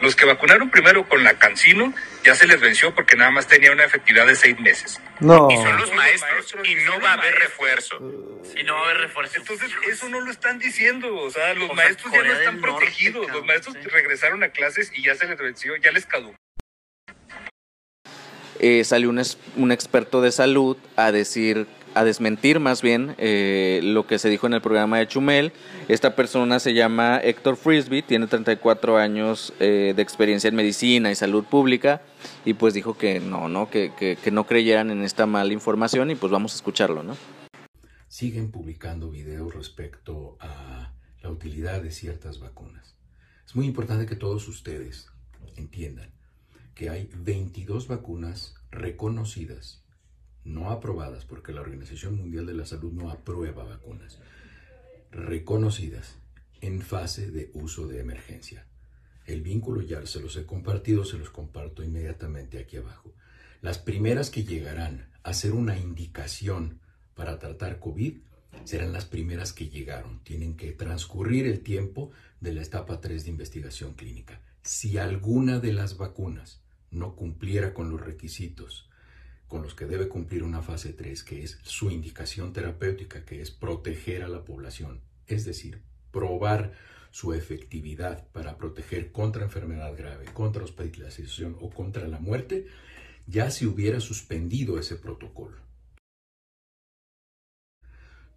[0.00, 1.92] Los que vacunaron primero con la Cancino
[2.24, 5.00] ya se les venció porque nada más tenía una efectividad de seis meses.
[5.20, 5.48] No.
[5.50, 7.96] Y son los maestros, y no va a haber refuerzo.
[8.56, 9.38] Y no va a haber refuerzo.
[9.38, 11.14] Entonces, eso no lo están diciendo.
[11.16, 13.28] O sea, los maestros ya no están protegidos.
[13.30, 16.36] los maestros regresaron a clases y ya se les venció, ya les caducó.
[18.60, 19.22] Eh, salió un,
[19.56, 21.66] un experto de salud a decir
[21.98, 25.52] a desmentir más bien eh, lo que se dijo en el programa de Chumel.
[25.88, 31.16] Esta persona se llama Héctor Frisby, tiene 34 años eh, de experiencia en medicina y
[31.16, 32.02] salud pública
[32.44, 36.14] y pues dijo que no, no, que, que, no creyeran en esta mala información y
[36.14, 37.16] pues vamos a escucharlo, ¿no?
[38.06, 42.94] Siguen publicando videos respecto a la utilidad de ciertas vacunas.
[43.44, 45.08] Es muy importante que todos ustedes
[45.56, 46.12] entiendan
[46.74, 49.82] que hay 22 vacunas reconocidas,
[50.44, 54.18] no aprobadas, porque la Organización Mundial de la Salud no aprueba vacunas,
[55.10, 56.16] reconocidas
[56.60, 58.66] en fase de uso de emergencia.
[59.26, 63.14] El vínculo ya se los he compartido, se los comparto inmediatamente aquí abajo.
[63.60, 66.80] Las primeras que llegarán a ser una indicación
[67.14, 68.18] para tratar COVID
[68.64, 70.22] serán las primeras que llegaron.
[70.24, 72.10] Tienen que transcurrir el tiempo
[72.40, 74.40] de la etapa 3 de investigación clínica.
[74.62, 78.88] Si alguna de las vacunas no cumpliera con los requisitos
[79.48, 83.50] con los que debe cumplir una fase 3, que es su indicación terapéutica, que es
[83.50, 85.82] proteger a la población, es decir,
[86.12, 86.72] probar
[87.10, 92.66] su efectividad para proteger contra enfermedad grave, contra hospitalización o contra la muerte,
[93.26, 95.56] ya se hubiera suspendido ese protocolo.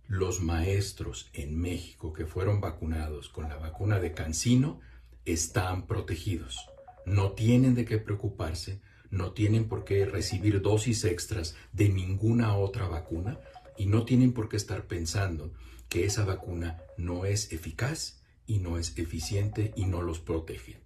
[0.08, 4.82] Los maestros en México que fueron vacunados con la vacuna de Cancino
[5.26, 6.70] están protegidos.
[7.06, 8.82] No tienen de qué preocuparse,
[9.12, 13.38] no tienen por qué recibir dosis extras de ninguna otra vacuna
[13.78, 15.54] y no tienen por qué estar pensando
[15.90, 20.80] que esa vacuna no es eficaz y no es eficiente y no los protege.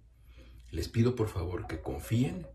[0.70, 2.46] Les pido por favor que confíen,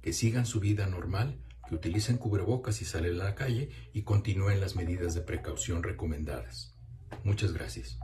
[0.00, 1.38] que sigan su vida normal
[1.68, 6.74] que utilicen cubrebocas si salen a la calle y continúen las medidas de precaución recomendadas.
[7.24, 7.98] Muchas gracias.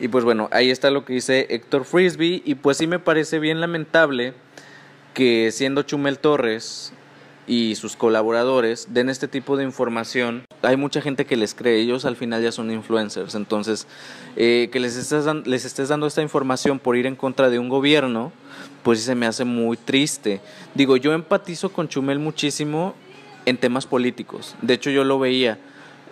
[0.00, 3.40] Y pues bueno, ahí está lo que dice Héctor Frisby y pues sí me parece
[3.40, 4.34] bien lamentable
[5.18, 6.92] que siendo Chumel Torres
[7.48, 10.44] y sus colaboradores den este tipo de información.
[10.62, 13.88] Hay mucha gente que les cree, ellos al final ya son influencers, entonces
[14.36, 17.68] eh, que les estés, les estés dando esta información por ir en contra de un
[17.68, 18.30] gobierno,
[18.84, 20.40] pues se me hace muy triste.
[20.76, 22.94] Digo, yo empatizo con Chumel muchísimo
[23.44, 25.58] en temas políticos, de hecho yo lo veía.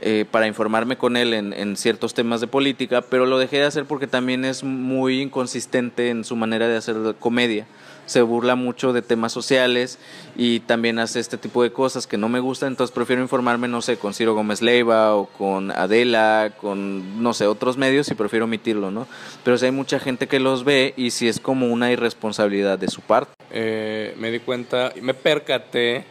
[0.03, 3.65] Eh, para informarme con él en, en, ciertos temas de política, pero lo dejé de
[3.65, 7.67] hacer porque también es muy inconsistente en su manera de hacer comedia
[8.07, 9.99] se burla mucho de temas sociales
[10.37, 13.83] y también hace este tipo de cosas que no me gustan, entonces prefiero informarme, no
[13.83, 18.45] sé, con Ciro Gómez Leiva o con Adela, con, no sé, otros medios y prefiero
[18.47, 19.07] omitirlo, ¿no?
[19.45, 22.89] Pero si hay mucha gente que los ve y si es como una irresponsabilidad de
[22.89, 23.33] su parte.
[23.51, 26.05] Eh, me di cuenta, me percaté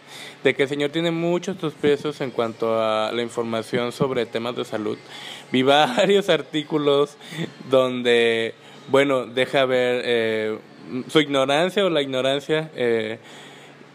[0.43, 4.65] de que el señor tiene muchos precios en cuanto a la información sobre temas de
[4.65, 4.97] salud.
[5.51, 7.17] Vi varios artículos
[7.69, 8.53] donde,
[8.89, 10.01] bueno, deja ver...
[10.05, 10.59] Eh,
[11.07, 13.19] su ignorancia o la ignorancia eh,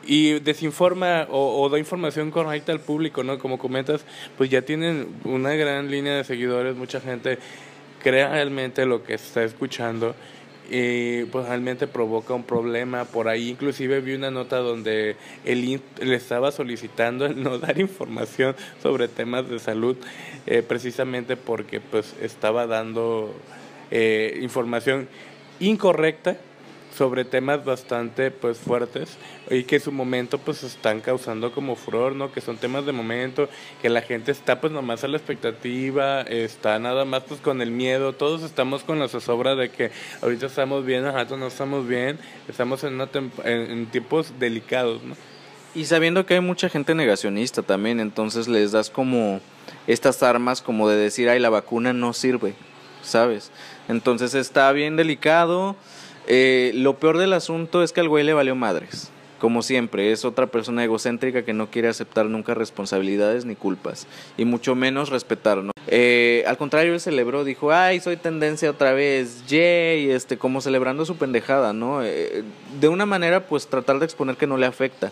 [0.06, 3.38] y desinforma o, da información correcta al público, ¿no?
[3.38, 4.04] Como comentas,
[4.36, 7.38] pues ya tienen una gran línea de seguidores, mucha gente
[8.02, 10.14] cree realmente lo que está escuchando
[10.70, 13.04] y pues realmente provoca un problema.
[13.04, 18.54] Por ahí inclusive vi una nota donde él le estaba solicitando el no dar información
[18.82, 19.96] sobre temas de salud,
[20.46, 23.34] eh, precisamente porque pues estaba dando
[23.90, 25.08] eh, información
[25.58, 26.38] incorrecta
[27.00, 29.16] sobre temas bastante pues fuertes
[29.48, 32.30] y que en su momento pues están causando como furor, ¿no?
[32.30, 33.48] Que son temas de momento,
[33.80, 37.70] que la gente está pues nomás a la expectativa, está nada más pues con el
[37.70, 39.90] miedo, todos estamos con la zozobra de que
[40.20, 43.08] ahorita estamos bien, nosotros no estamos bien, estamos en, una
[43.44, 45.16] en, tiempos delicados, ¿no?
[45.74, 49.40] Y sabiendo que hay mucha gente negacionista también, entonces les das como
[49.86, 52.52] estas armas como de decir, ay, la vacuna no sirve,
[53.02, 53.50] ¿sabes?
[53.88, 55.76] Entonces está bien delicado,
[56.26, 59.10] eh, lo peor del asunto es que al güey le valió madres.
[59.38, 64.06] Como siempre, es otra persona egocéntrica que no quiere aceptar nunca responsabilidades ni culpas,
[64.36, 65.72] y mucho menos respetarnos.
[65.86, 71.06] Eh, al contrario, él celebró, dijo, ay, soy tendencia otra vez, yay, este, como celebrando
[71.06, 72.04] su pendejada, ¿no?
[72.04, 72.44] Eh,
[72.80, 75.10] de una manera, pues tratar de exponer que no le afecta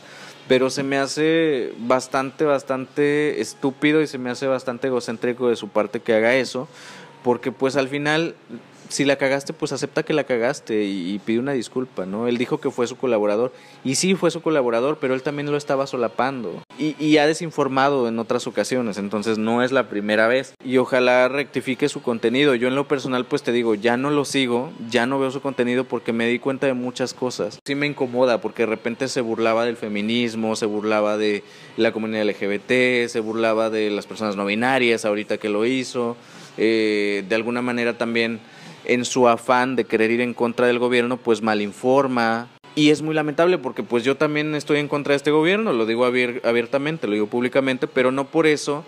[0.49, 5.69] pero se me hace bastante, bastante estúpido y se me hace bastante egocéntrico de su
[5.69, 6.69] parte que haga eso,
[7.23, 8.35] porque pues al final
[8.89, 12.27] si la cagaste, pues acepta que la cagaste y, pide una disculpa, ¿no?
[12.29, 13.53] Él dijo que fue su colaborador
[13.85, 18.09] y sí fue su colaborador, pero él también lo estaba solapando y, y, ha desinformado
[18.09, 22.55] en otras ocasiones, entonces no es la primera vez y ojalá rectifique su contenido.
[22.55, 25.41] Yo en lo personal pues te digo, ya no lo sigo, ya no veo su
[25.41, 27.59] contenido porque me di cuenta de muchas cosas.
[27.65, 31.43] Sí me incomoda porque de repente se burlaba del feminismo, se burlaba de
[31.77, 36.17] la comunidad LGBT, se burlaba de las personas no binarias ahorita que lo hizo,
[36.57, 38.41] eh, de alguna manera también
[38.85, 42.49] en su afán de querer ir en contra del gobierno, pues malinforma.
[42.75, 45.85] Y es muy lamentable porque pues yo también estoy en contra de este gobierno, lo
[45.85, 48.85] digo abiertamente, lo digo públicamente, pero no por eso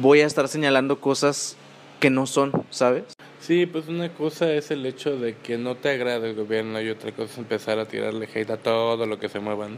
[0.00, 1.56] voy a estar señalando cosas
[2.00, 3.04] que no son, ¿sabes?
[3.40, 6.88] Sí, pues una cosa es el hecho de que no te agrade el gobierno y
[6.88, 9.68] otra cosa es empezar a tirarle hate a todo lo que se mueva,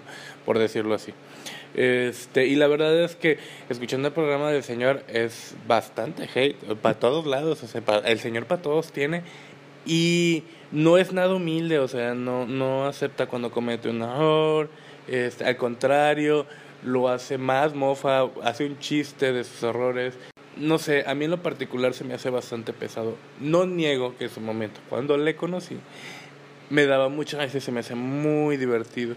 [0.44, 1.12] por decirlo así.
[1.74, 3.38] Este, y la verdad es que
[3.68, 8.46] escuchando el programa del señor es bastante hate, para todos lados, o sea, el señor
[8.46, 9.22] para todos tiene.
[9.84, 10.42] Y
[10.72, 14.68] no es nada humilde, o sea, no, no acepta cuando comete un error,
[15.06, 16.46] este, al contrario,
[16.82, 20.14] lo hace más mofa, hace un chiste de sus errores.
[20.56, 23.16] No sé, a mí en lo particular se me hace bastante pesado.
[23.40, 25.76] No niego que en su momento, cuando le conocí,
[26.70, 29.14] me daba mucha gracia, se me hacía muy divertido.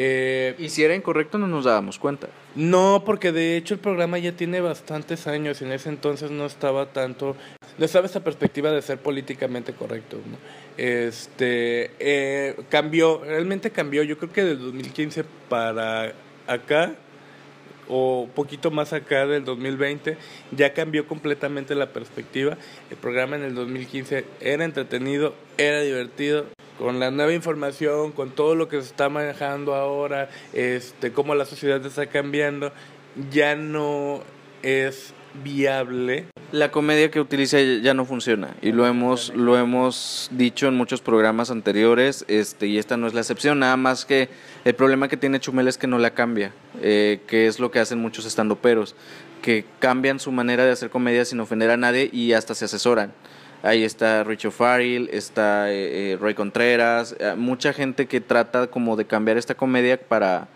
[0.00, 2.28] Eh, y si era incorrecto no nos dábamos cuenta.
[2.54, 6.46] No, porque de hecho el programa ya tiene bastantes años y en ese entonces no
[6.46, 7.34] estaba tanto,
[7.78, 10.18] no estaba esa perspectiva de ser políticamente correcto.
[10.18, 10.36] ¿no?
[10.76, 16.12] Este, eh, cambió, realmente cambió, yo creo que del 2015 para
[16.46, 16.94] acá
[17.88, 20.16] o poquito más acá del 2020,
[20.52, 22.56] ya cambió completamente la perspectiva.
[22.90, 26.44] El programa en el 2015 era entretenido, era divertido,
[26.78, 31.44] con la nueva información, con todo lo que se está manejando ahora, este, cómo la
[31.44, 32.72] sociedad está cambiando,
[33.30, 34.22] ya no
[34.62, 35.12] es
[35.42, 36.26] viable.
[36.50, 41.02] La comedia que utiliza ya no funciona y lo hemos lo hemos dicho en muchos
[41.02, 44.30] programas anteriores, este y esta no es la excepción, nada más que
[44.64, 47.80] el problema que tiene Chumel es que no la cambia, eh, que es lo que
[47.80, 48.94] hacen muchos estandoperos,
[49.42, 53.12] que cambian su manera de hacer comedia sin ofender a nadie y hasta se asesoran.
[53.62, 59.06] Ahí está Richo Farrell, está eh, eh, Roy Contreras, mucha gente que trata como de
[59.06, 60.48] cambiar esta comedia para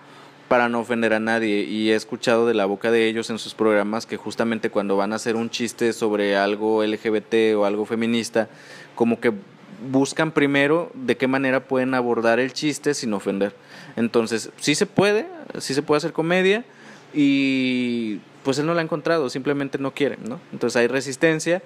[0.52, 3.54] para no ofender a nadie y he escuchado de la boca de ellos en sus
[3.54, 8.50] programas que justamente cuando van a hacer un chiste sobre algo LGBT o algo feminista,
[8.94, 9.32] como que
[9.90, 13.54] buscan primero de qué manera pueden abordar el chiste sin ofender.
[13.96, 15.26] Entonces, sí se puede,
[15.58, 16.66] sí se puede hacer comedia
[17.14, 20.38] y pues él no la ha encontrado, simplemente no quiere, ¿no?
[20.52, 21.62] Entonces hay resistencia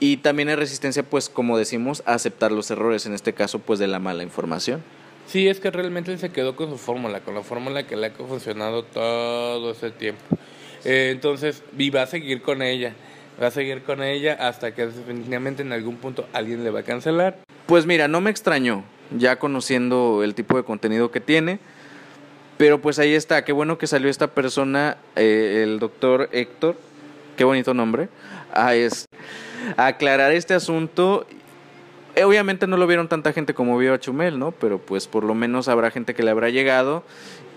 [0.00, 3.78] y también hay resistencia, pues como decimos, a aceptar los errores, en este caso, pues
[3.78, 4.82] de la mala información.
[5.26, 8.06] Sí, es que realmente él se quedó con su fórmula, con la fórmula que le
[8.06, 10.22] ha funcionado todo ese tiempo.
[10.84, 12.94] Eh, entonces, y va a seguir con ella.
[13.40, 16.82] Va a seguir con ella hasta que definitivamente en algún punto alguien le va a
[16.82, 17.38] cancelar.
[17.66, 18.84] Pues mira, no me extrañó,
[19.16, 21.58] ya conociendo el tipo de contenido que tiene.
[22.56, 26.76] Pero pues ahí está, qué bueno que salió esta persona, eh, el doctor Héctor,
[27.36, 28.08] qué bonito nombre,
[28.52, 29.06] a, es,
[29.76, 31.26] aclarar este asunto
[32.18, 34.50] eh, obviamente no lo vieron tanta gente como vio a Chumel, ¿no?
[34.50, 37.04] Pero pues por lo menos habrá gente que le habrá llegado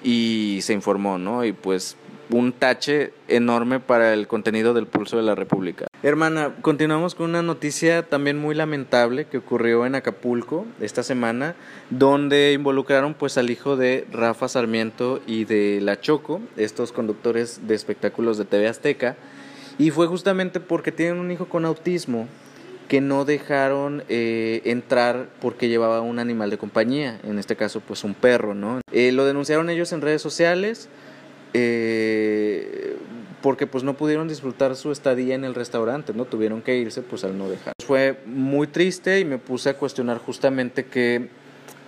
[0.03, 1.43] y se informó, ¿no?
[1.45, 1.97] Y pues
[2.30, 5.88] un tache enorme para el contenido del Pulso de la República.
[6.03, 11.55] Hermana, continuamos con una noticia también muy lamentable que ocurrió en Acapulco esta semana,
[11.89, 17.76] donde involucraron pues al hijo de Rafa Sarmiento y de La Choco, estos conductores de
[17.76, 19.18] espectáculos de TV Azteca,
[19.82, 22.28] y fue justamente porque tienen un hijo con autismo
[22.88, 28.04] que no dejaron eh, entrar porque llevaba un animal de compañía, en este caso pues
[28.04, 28.82] un perro, ¿no?
[28.92, 30.88] Eh, lo denunciaron ellos en redes sociales
[31.56, 32.96] eh,
[33.42, 36.26] porque pues no pudieron disfrutar su estadía en el restaurante, ¿no?
[36.26, 37.74] Tuvieron que irse pues al no dejar.
[37.84, 41.30] Fue muy triste y me puse a cuestionar justamente que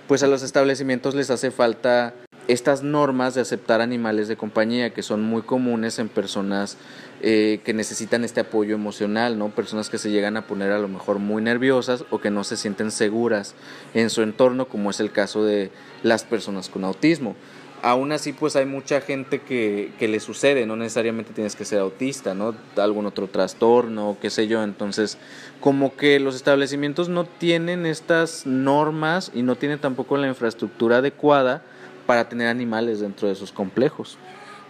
[0.08, 2.16] pues a los establecimientos les hace falta
[2.48, 6.78] estas normas de aceptar animales de compañía que son muy comunes en personas
[7.26, 9.48] eh, que necesitan este apoyo emocional, ¿no?
[9.48, 12.58] Personas que se llegan a poner a lo mejor muy nerviosas o que no se
[12.58, 13.56] sienten seguras
[13.94, 15.72] en su entorno, como es el caso de
[16.04, 17.38] las personas con autismo.
[17.82, 21.80] Aún así, pues hay mucha gente que, que le sucede, no necesariamente tienes que ser
[21.80, 22.56] autista, ¿no?
[22.76, 24.62] Algún otro trastorno, qué sé yo.
[24.62, 25.18] Entonces,
[25.62, 31.64] como que los establecimientos no tienen estas normas y no tienen tampoco la infraestructura adecuada
[32.06, 34.18] para tener animales dentro de sus complejos.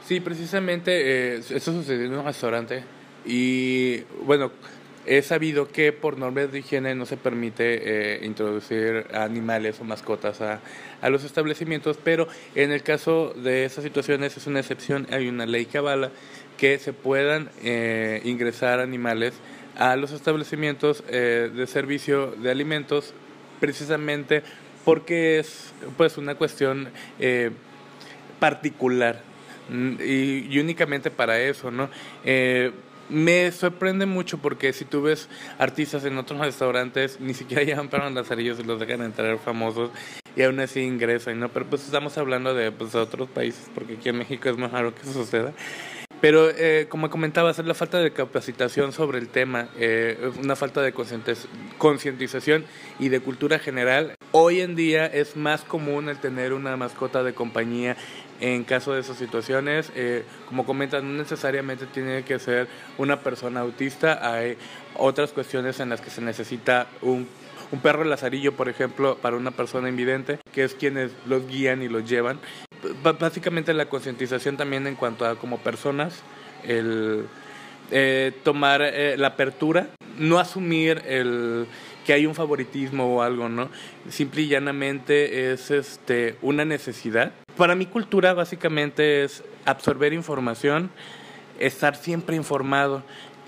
[0.06, 2.84] Sí, precisamente eh, eso sucedió en un restaurante
[3.26, 4.52] y bueno,
[5.06, 10.42] he sabido que por normas de higiene no se permite eh, introducir animales o mascotas
[10.42, 10.60] a,
[11.02, 15.46] a, los establecimientos, pero en el caso de esas situaciones es una excepción, hay una
[15.46, 16.12] ley que avala
[16.58, 19.34] que se puedan eh, ingresar animales
[19.78, 23.14] a los establecimientos de servicio de alimentos
[23.60, 24.44] precisamente
[24.84, 26.90] porque es pues una cuestión
[27.20, 27.52] eh,
[28.40, 29.22] particular
[29.70, 31.90] mm, y, únicamente para eso, ¿no?
[32.24, 32.72] Eh,
[33.10, 35.28] me sorprende mucho porque si tú ves
[35.60, 39.92] artistas en otros restaurantes, ni siquiera llevan para los lazarillos y los dejan entrar famosos
[40.36, 41.50] y aún así ingresan, ¿no?
[41.50, 44.94] Pero pues estamos hablando de pues, otros países porque aquí en México es más raro
[44.96, 45.54] que eso suceda.
[46.24, 50.82] Pero eh, como comentabas, es la falta de capacitación sobre el tema, eh, una falta
[50.82, 52.64] de concientización
[52.98, 54.16] y de cultura general.
[54.32, 57.98] Hoy en día es más común el tener una mascota de compañía
[58.44, 59.92] en caso de esas situaciones.
[59.96, 62.68] Eh, como comentas, no necesariamente tiene que ser
[62.98, 64.34] una persona autista.
[64.34, 64.58] Hay
[64.96, 67.28] otras cuestiones en las que se necesita un
[67.72, 71.90] un perro lazarillo, por ejemplo, para una persona invidente, que es quienes los guían y
[71.90, 72.40] los llevan
[73.20, 76.22] básicamente la concientización también en cuanto a como personas,
[76.64, 77.26] el
[77.92, 81.68] eh, tomar eh, la apertura, no asumir el
[82.06, 83.70] que hay un favoritismo o algo, ¿no?
[84.10, 87.32] Simple y llanamente es este, una necesidad.
[87.58, 90.90] Para mi cultura básicamente es absorber información,
[91.60, 93.04] estar siempre informado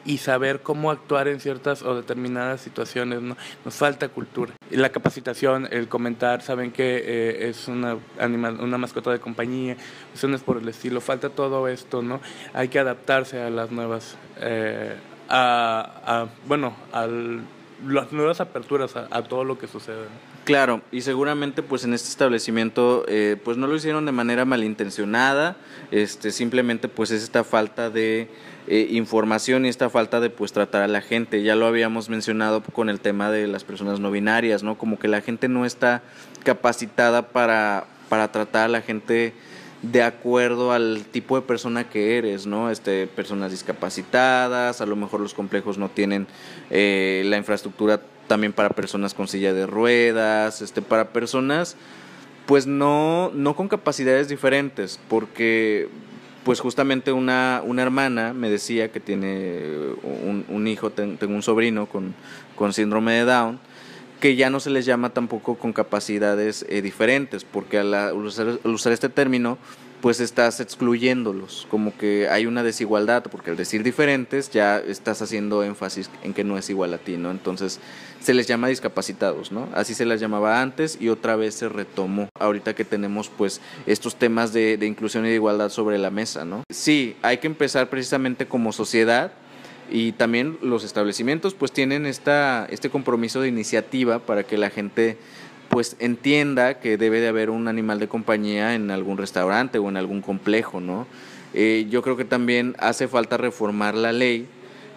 [0.05, 3.21] y saber cómo actuar en ciertas o determinadas situaciones.
[3.21, 3.35] ¿no?
[3.65, 4.53] Nos falta cultura.
[4.69, 9.75] La capacitación, el comentar, saben que eh, es una, animal, una mascota de compañía,
[10.13, 11.01] eso no es por el estilo.
[11.01, 12.21] Falta todo esto, ¿no?
[12.53, 14.95] Hay que adaptarse a las nuevas, eh,
[15.27, 20.05] a, bueno, a las nuevas aperturas a, todo lo que sucede.
[20.45, 25.57] Claro, y seguramente pues en este establecimiento eh, pues no lo hicieron de manera malintencionada,
[25.89, 28.29] este, simplemente pues es esta falta de
[28.67, 31.41] eh, información y esta falta de pues tratar a la gente.
[31.41, 34.77] Ya lo habíamos mencionado con el tema de las personas no binarias, ¿no?
[34.77, 36.03] Como que la gente no está
[36.43, 39.33] capacitada para, para tratar a la gente
[39.81, 42.69] de acuerdo al tipo de persona que eres, ¿no?
[42.69, 46.27] Este, personas discapacitadas, a lo mejor los complejos no tienen
[46.69, 51.76] eh, la infraestructura también para personas con silla de ruedas, este, para personas
[52.45, 55.89] pues no, no con capacidades diferentes, porque
[56.43, 59.63] pues justamente una, una hermana me decía que tiene
[60.03, 62.13] un, hijo, tengo un sobrino con,
[62.55, 63.59] con, síndrome de Down,
[64.19, 68.13] que ya no se les llama tampoco con capacidades eh, diferentes, porque al
[68.63, 69.57] usar este término,
[70.05, 75.63] pues estás excluyéndolos, como que hay una desigualdad, porque al decir diferentes ya estás haciendo
[75.63, 77.31] énfasis en que no es igual a ti, ¿no?
[77.31, 77.79] Entonces
[78.19, 79.67] se les llama discapacitados, ¿no?
[79.73, 84.15] Así se las llamaba antes y otra vez se retomó, ahorita que tenemos pues estos
[84.15, 86.61] temas de, inclusión y de igualdad sobre la mesa, ¿no?
[86.69, 89.31] Sí, hay que empezar precisamente como sociedad
[89.89, 95.17] y también los establecimientos pues tienen esta, este compromiso de iniciativa para que la gente
[95.76, 99.97] pues entienda que debe de haber un animal de compañía en algún restaurante o en
[99.97, 101.05] algún complejo, ¿no?
[101.53, 104.47] Eh, yo creo que también hace falta reformar la ley,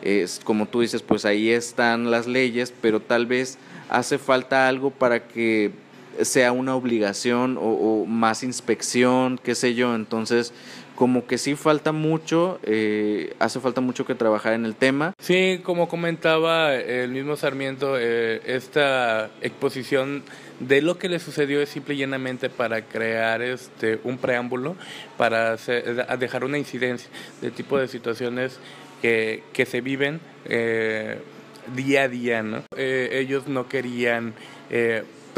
[0.03, 3.59] es, como tú dices, pues ahí están las leyes, pero tal vez
[3.89, 5.73] hace falta algo para que
[6.23, 10.53] sea una obligación o, o más inspección, qué sé yo, entonces
[10.99, 15.15] como que sí falta mucho, eh, hace falta mucho que trabajar en el tema.
[15.21, 20.25] Sí, como comentaba el mismo Sarmiento, eh, esta exposición
[20.59, 24.75] de lo que le sucedió es simple y llanamente para crear este un preámbulo,
[25.17, 25.55] para
[26.19, 27.09] dejar una incidencia
[27.43, 28.59] de tipo de situaciones
[29.01, 31.21] que, que se viven eh,
[31.77, 32.43] día a día.
[32.43, 32.65] ¿no?
[32.77, 34.35] ellos no querían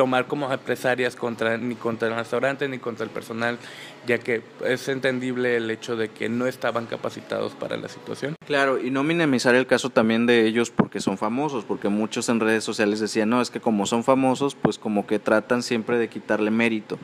[0.01, 3.59] tomar como empresarias contra, ni contra el restaurante ni contra el personal,
[4.07, 8.34] ya que es entendible el hecho de que no estaban capacitados para la situación.
[8.46, 12.40] Claro, y no minimizar el caso también de ellos porque son famosos, porque muchos en
[12.40, 16.09] redes sociales decían, no, es que como son famosos, pues como que tratan siempre de
[16.09, 16.98] quitarle mérito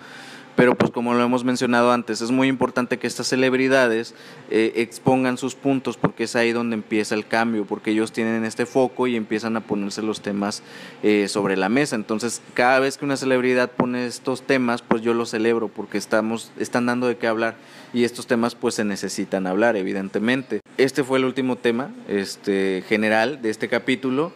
[0.56, 4.14] pero pues como lo hemos mencionado antes, es muy importante que estas celebridades
[4.50, 8.64] eh, expongan sus puntos porque es ahí donde empieza el cambio, porque ellos tienen este
[8.64, 10.62] foco y empiezan a ponerse los temas
[11.02, 11.94] eh, sobre la mesa.
[11.94, 16.50] Entonces, cada vez que una celebridad pone estos temas, pues yo los celebro porque estamos,
[16.58, 17.56] están dando de qué hablar
[17.92, 20.60] y estos temas pues se necesitan hablar, evidentemente.
[20.78, 24.32] Este fue el último tema este, general de este capítulo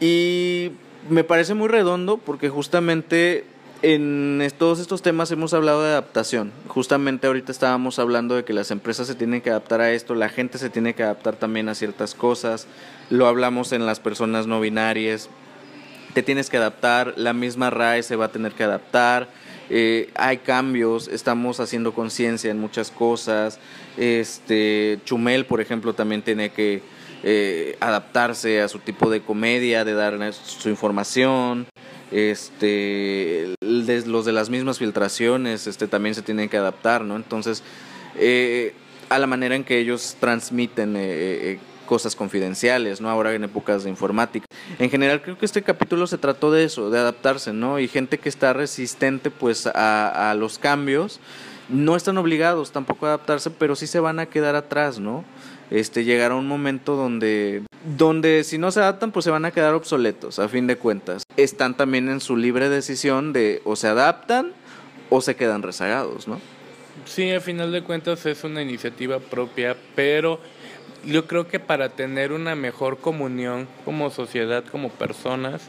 [0.00, 0.70] y
[1.10, 3.44] me parece muy redondo porque justamente
[3.82, 6.52] en todos estos temas hemos hablado de adaptación.
[6.68, 10.28] Justamente ahorita estábamos hablando de que las empresas se tienen que adaptar a esto, la
[10.28, 12.66] gente se tiene que adaptar también a ciertas cosas.
[13.10, 15.28] Lo hablamos en las personas no binarias.
[16.14, 19.28] Te tienes que adaptar, la misma RAE se va a tener que adaptar.
[19.70, 23.58] Eh, hay cambios, estamos haciendo conciencia en muchas cosas.
[23.96, 26.82] Este Chumel, por ejemplo, también tiene que
[27.24, 31.66] eh, adaptarse a su tipo de comedia, de dar su información
[32.12, 37.62] este los de las mismas filtraciones este también se tienen que adaptar no entonces
[38.16, 38.74] eh,
[39.08, 43.84] a la manera en que ellos transmiten eh, eh, cosas confidenciales no ahora en épocas
[43.84, 44.46] de informática.
[44.78, 48.18] En general creo que este capítulo se trató de eso de adaptarse no y gente
[48.18, 51.18] que está resistente pues a, a los cambios
[51.68, 55.24] no están obligados tampoco a adaptarse pero sí se van a quedar atrás no
[55.70, 59.74] este llegará un momento donde donde si no se adaptan pues se van a quedar
[59.74, 61.24] obsoletos a fin de cuentas.
[61.36, 64.52] Están también en su libre decisión de o se adaptan
[65.10, 66.40] o se quedan rezagados, ¿no?
[67.04, 70.40] Sí, a final de cuentas es una iniciativa propia, pero
[71.04, 75.62] yo creo que para tener una mejor comunión como sociedad, como personas,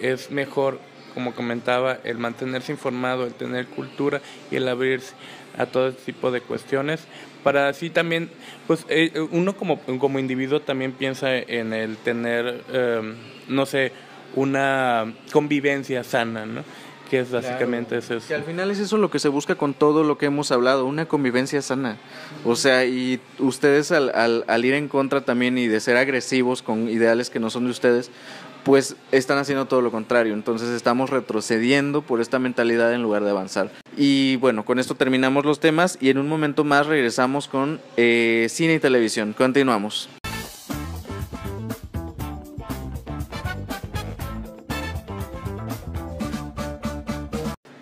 [0.00, 0.78] es mejor,
[1.14, 5.14] como comentaba, el mantenerse informado, el tener cultura y el abrirse
[5.56, 7.00] a todo tipo de cuestiones
[7.44, 8.30] para así también,
[8.66, 13.14] pues eh, uno como, como individuo también piensa en el tener, em,
[13.48, 13.92] no sé,
[14.34, 16.64] una convivencia sana, ¿no?
[17.10, 18.16] Que es básicamente eso.
[18.26, 20.86] Que al final es eso lo que se busca con todo lo que hemos hablado,
[20.86, 21.98] una convivencia sana.
[22.44, 26.62] O sea, y ustedes al, al, al ir en contra también y de ser agresivos
[26.62, 28.10] con ideales que no son de ustedes,
[28.64, 30.34] pues están haciendo todo lo contrario.
[30.34, 33.70] Entonces estamos retrocediendo por esta mentalidad en lugar de avanzar.
[33.96, 38.46] Y bueno, con esto terminamos los temas y en un momento más regresamos con eh,
[38.50, 39.34] cine y televisión.
[39.36, 40.08] Continuamos.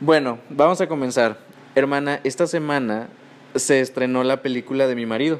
[0.00, 1.38] Bueno, vamos a comenzar.
[1.76, 3.08] Hermana, esta semana
[3.54, 5.38] se estrenó la película de mi marido,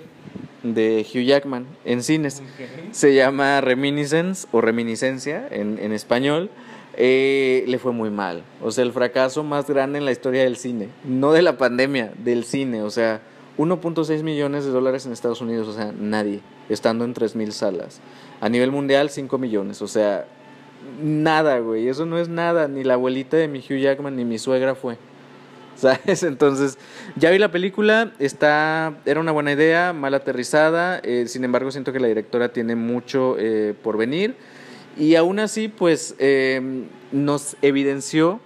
[0.63, 2.43] de Hugh Jackman, en cines.
[2.91, 6.51] Se llama Reminiscence o Reminiscencia en, en español.
[6.95, 8.43] Eh, le fue muy mal.
[8.63, 10.89] O sea, el fracaso más grande en la historia del cine.
[11.05, 12.83] No de la pandemia, del cine.
[12.83, 13.21] O sea,
[13.59, 15.69] 1.6 millones de dólares en Estados Unidos.
[15.69, 16.41] O sea, nadie.
[16.69, 18.01] Estando en 3.000 salas.
[18.41, 19.81] A nivel mundial, 5 millones.
[19.83, 20.27] O sea,
[21.03, 21.89] nada, güey.
[21.89, 22.69] Eso no es nada.
[22.69, 24.99] Ni la abuelita de mi Hugh Jackman ni mi suegra fue.
[25.77, 26.23] ¿Sabes?
[26.23, 26.79] Entonces,
[27.17, 31.93] ya vi la película, está, era una buena idea, mal aterrizada, eh, sin embargo siento
[31.93, 34.37] que la directora tiene mucho eh, por venir
[34.97, 38.41] y aún así pues eh, nos evidenció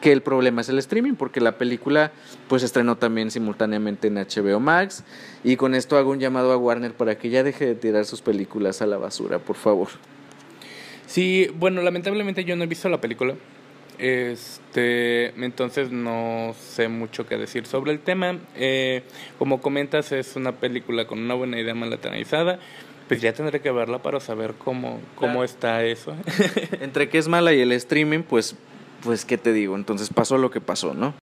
[0.00, 2.12] que el problema es el streaming, porque la película
[2.48, 5.02] pues estrenó también simultáneamente en HBO Max
[5.42, 8.20] y con esto hago un llamado a Warner para que ya deje de tirar sus
[8.20, 9.88] películas a la basura, por favor.
[11.06, 13.34] Sí, bueno, lamentablemente yo no he visto la película.
[13.98, 18.38] Este, entonces no sé mucho qué decir sobre el tema.
[18.56, 19.02] Eh,
[19.38, 22.58] como comentas, es una película con una buena idea mal aterrizada.
[23.08, 26.16] Pues ya tendré que verla para saber cómo, cómo está eso.
[26.80, 28.56] Entre que es mala y el streaming, pues,
[29.02, 29.76] pues, ¿qué te digo?
[29.76, 31.14] Entonces pasó lo que pasó, ¿no?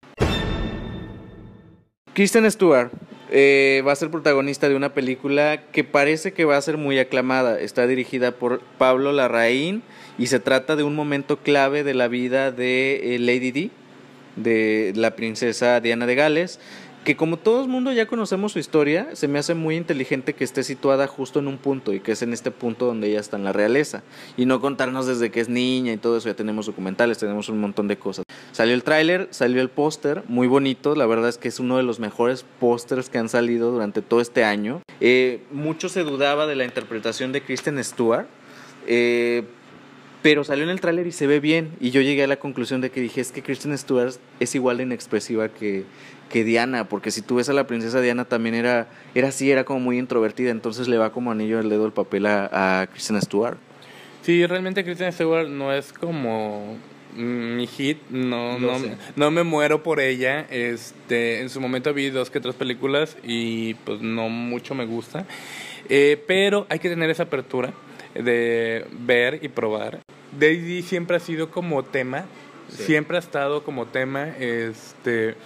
[2.15, 2.93] Kristen Stewart
[3.31, 6.99] eh, va a ser protagonista de una película que parece que va a ser muy
[6.99, 7.59] aclamada.
[7.59, 9.83] Está dirigida por Pablo Larraín
[10.23, 13.71] y se trata de un momento clave de la vida de eh, Lady Di,
[14.37, 16.61] de la princesa Diana de Gales,
[17.05, 20.45] que como todo el mundo ya conocemos su historia, se me hace muy inteligente que
[20.45, 23.37] esté situada justo en un punto y que es en este punto donde ella está
[23.37, 24.05] en la realeza
[24.37, 27.59] y no contarnos desde que es niña y todo eso, ya tenemos documentales, tenemos un
[27.59, 28.25] montón de cosas.
[28.53, 31.83] Salió el tráiler, salió el póster, muy bonito, la verdad es que es uno de
[31.83, 34.83] los mejores pósters que han salido durante todo este año.
[35.01, 38.29] Eh, mucho se dudaba de la interpretación de Kristen Stewart.
[38.87, 39.43] Eh,
[40.23, 41.73] pero salió en el tráiler y se ve bien.
[41.81, 44.79] Y yo llegué a la conclusión de que dije, es que Kristen Stewart es igual
[44.79, 45.85] de inexpresiva que,
[46.31, 49.65] que Diana, porque si tú ves a la princesa Diana también era, era así, era
[49.65, 53.21] como muy introvertida, entonces le va como anillo al dedo el papel a, a Kristen
[53.21, 53.59] Stewart.
[54.23, 56.79] Sí, realmente Kristen Stewart no es como
[57.17, 58.79] mi hit, no, no,
[59.17, 60.47] no, me muero por ella.
[60.49, 65.27] Este, en su momento vi dos que tres películas y pues no mucho me gusta.
[65.89, 67.75] Eh, pero hay que tener esa apertura
[68.15, 70.01] de ver y probar.
[70.39, 72.25] Daisy siempre ha sido como tema,
[72.69, 75.37] siempre ha estado como tema, este,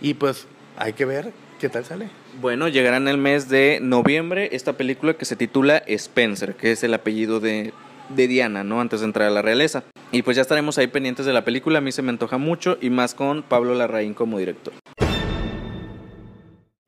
[0.00, 0.46] y pues
[0.76, 2.08] hay que ver qué tal sale.
[2.40, 6.82] Bueno, llegará en el mes de noviembre esta película que se titula Spencer, que es
[6.82, 7.72] el apellido de,
[8.08, 8.80] de Diana, ¿no?
[8.80, 9.84] Antes de entrar a la realeza.
[10.12, 12.78] Y pues ya estaremos ahí pendientes de la película, a mí se me antoja mucho
[12.80, 14.74] y más con Pablo Larraín como director.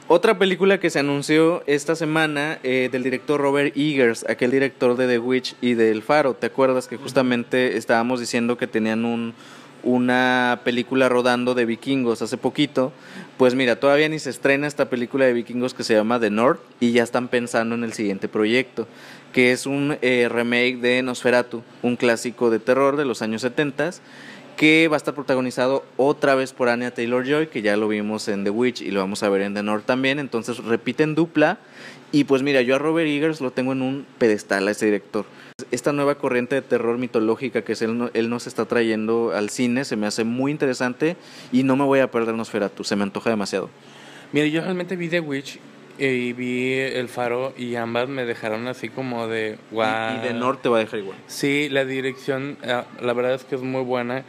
[0.09, 5.09] Otra película que se anunció esta semana eh, del director Robert Eggers, aquel director de
[5.09, 6.34] The Witch y del Faro.
[6.34, 9.34] ¿Te acuerdas que justamente estábamos diciendo que tenían un,
[9.82, 12.92] una película rodando de vikingos hace poquito?
[13.36, 16.61] Pues mira, todavía ni se estrena esta película de vikingos que se llama The North
[16.78, 18.86] y ya están pensando en el siguiente proyecto,
[19.32, 23.90] que es un eh, remake de Nosferatu, un clásico de terror de los años 70
[24.57, 28.28] que va a estar protagonizado otra vez por Anya Taylor Joy, que ya lo vimos
[28.28, 30.18] en The Witch y lo vamos a ver en The North también.
[30.18, 31.59] Entonces repiten dupla.
[32.12, 35.26] Y pues mira, yo a Robert Eggers lo tengo en un pedestal a ese director.
[35.70, 37.74] Esta nueva corriente de terror mitológica que
[38.14, 41.16] él nos está trayendo al cine se me hace muy interesante
[41.50, 43.70] y no me voy a perder Nosferatu, se me antoja demasiado.
[44.32, 45.59] Mira, yo realmente vi The Witch
[45.99, 50.16] y vi El Faro y ambas me dejaron así como de wow.
[50.18, 51.18] Y, de norte va a dejar igual.
[51.26, 54.24] Sí, la dirección, ah, la verdad es que es muy buena.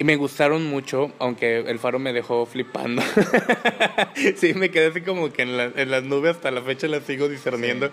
[0.00, 3.02] Y me gustaron mucho, aunque el faro me dejó flipando.
[4.36, 7.28] sí, me quedé así como que en, en, las nubes hasta la fecha las sigo
[7.28, 7.90] discerniendo.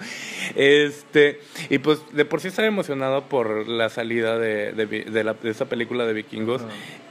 [0.56, 1.40] Este,
[1.70, 5.50] y pues de por sí estaba emocionado por la salida de, de, de, la, de
[5.50, 6.62] esa película de vikingos.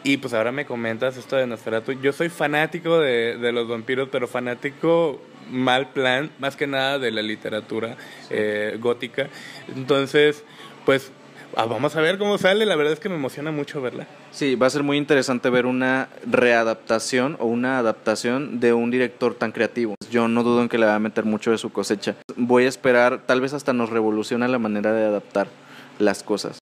[0.05, 1.93] Y pues ahora me comentas esto de Nosferatu.
[2.01, 5.21] Yo soy fanático de, de los vampiros, pero fanático
[5.51, 7.97] mal plan, más que nada de la literatura
[8.31, 9.29] eh, gótica.
[9.75, 10.45] Entonces,
[10.85, 11.11] pues
[11.57, 14.07] ah, vamos a ver cómo sale, la verdad es que me emociona mucho verla.
[14.31, 19.35] Sí, va a ser muy interesante ver una readaptación o una adaptación de un director
[19.35, 19.95] tan creativo.
[20.11, 22.17] Yo no dudo en que le va a meter mucho de su cosecha.
[22.37, 25.49] Voy a esperar, tal vez hasta nos revoluciona la manera de adaptar
[25.99, 26.59] las cosas.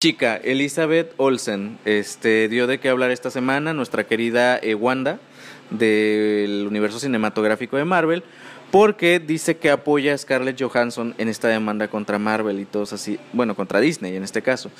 [0.00, 5.18] Chica, Elizabeth Olsen, este, dio de qué hablar esta semana, nuestra querida eh, Wanda
[5.70, 8.22] del universo cinematográfico de Marvel,
[8.70, 13.18] porque dice que apoya a Scarlett Johansson en esta demanda contra Marvel y todos así,
[13.32, 14.70] bueno, contra Disney en este caso.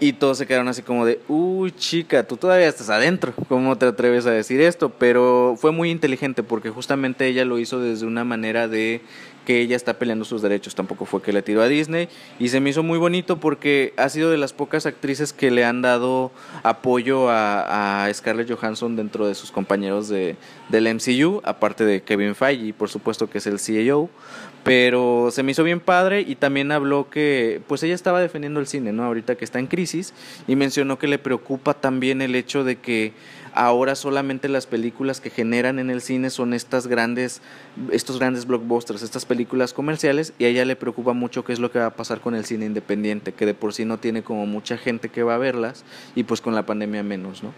[0.00, 3.86] Y todos se quedaron así como de, uy chica, tú todavía estás adentro, ¿cómo te
[3.86, 4.90] atreves a decir esto?
[4.90, 9.00] Pero fue muy inteligente porque justamente ella lo hizo desde una manera de
[9.48, 12.60] que ella está peleando sus derechos, tampoco fue que le tiró a Disney y se
[12.60, 16.32] me hizo muy bonito porque ha sido de las pocas actrices que le han dado
[16.64, 20.36] apoyo a, Scarlett Johansson dentro de sus compañeros de,
[20.68, 24.10] del MCU, aparte de Kevin Feige, por supuesto que es el CEO,
[24.64, 28.66] pero se me hizo bien padre y también habló que pues ella estaba defendiendo el
[28.66, 29.04] cine, ¿no?
[29.04, 30.12] Ahorita que está en crisis
[30.46, 33.14] y mencionó que le preocupa también el hecho de que
[33.54, 37.40] ahora solamente las películas que generan en el cine son estas grandes
[37.92, 41.70] estos grandes blockbusters, estas películas comerciales y a ella le preocupa mucho qué es lo
[41.70, 44.46] que va a pasar con el cine independiente, que de por sí no tiene como
[44.46, 45.84] mucha gente que va a verlas
[46.14, 47.52] y pues con la pandemia menos, ¿no?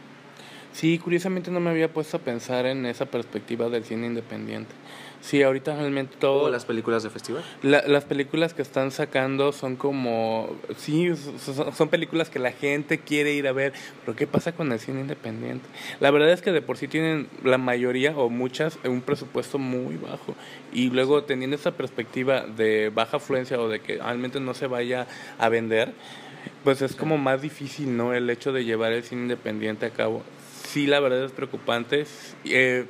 [0.72, 4.72] Sí, curiosamente no me había puesto a pensar en esa perspectiva del cine independiente.
[5.20, 6.44] Sí, ahorita realmente todo...
[6.44, 7.44] ¿O las películas de festival?
[7.62, 10.56] La, las películas que están sacando son como...
[10.76, 13.72] Sí, son, son, películas que la gente quiere ir a ver,
[14.04, 15.66] pero ¿qué pasa con el cine independiente?
[16.00, 19.96] La verdad es que de por sí tienen la mayoría o muchas un presupuesto muy
[19.96, 20.34] bajo
[20.72, 25.06] y luego teniendo esa perspectiva de baja afluencia o de que realmente no se vaya
[25.38, 25.92] a vender,
[26.64, 28.14] pues es como más difícil, ¿no?
[28.14, 30.22] El hecho de llevar el cine independiente a cabo.
[30.70, 32.06] Sí, la verdad es preocupante.
[32.44, 32.86] Eh,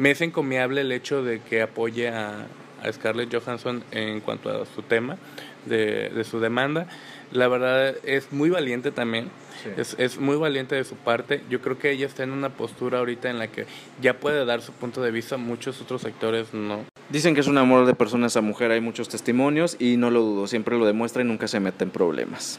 [0.00, 2.46] me es encomiable el hecho de que apoye a,
[2.82, 5.18] a Scarlett Johansson en cuanto a su tema
[5.66, 6.86] de, de su demanda.
[7.32, 9.28] La verdad es muy valiente también.
[9.62, 9.68] Sí.
[9.76, 11.42] Es, es, muy valiente de su parte.
[11.50, 13.66] Yo creo que ella está en una postura ahorita en la que
[14.00, 16.86] ya puede dar su punto de vista, muchos otros sectores no.
[17.10, 20.22] Dicen que es un amor de persona esa mujer, hay muchos testimonios y no lo
[20.22, 22.58] dudo, siempre lo demuestra y nunca se mete en problemas.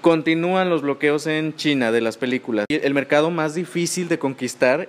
[0.00, 2.64] Continúan los bloqueos en China de las películas.
[2.70, 4.88] El mercado más difícil de conquistar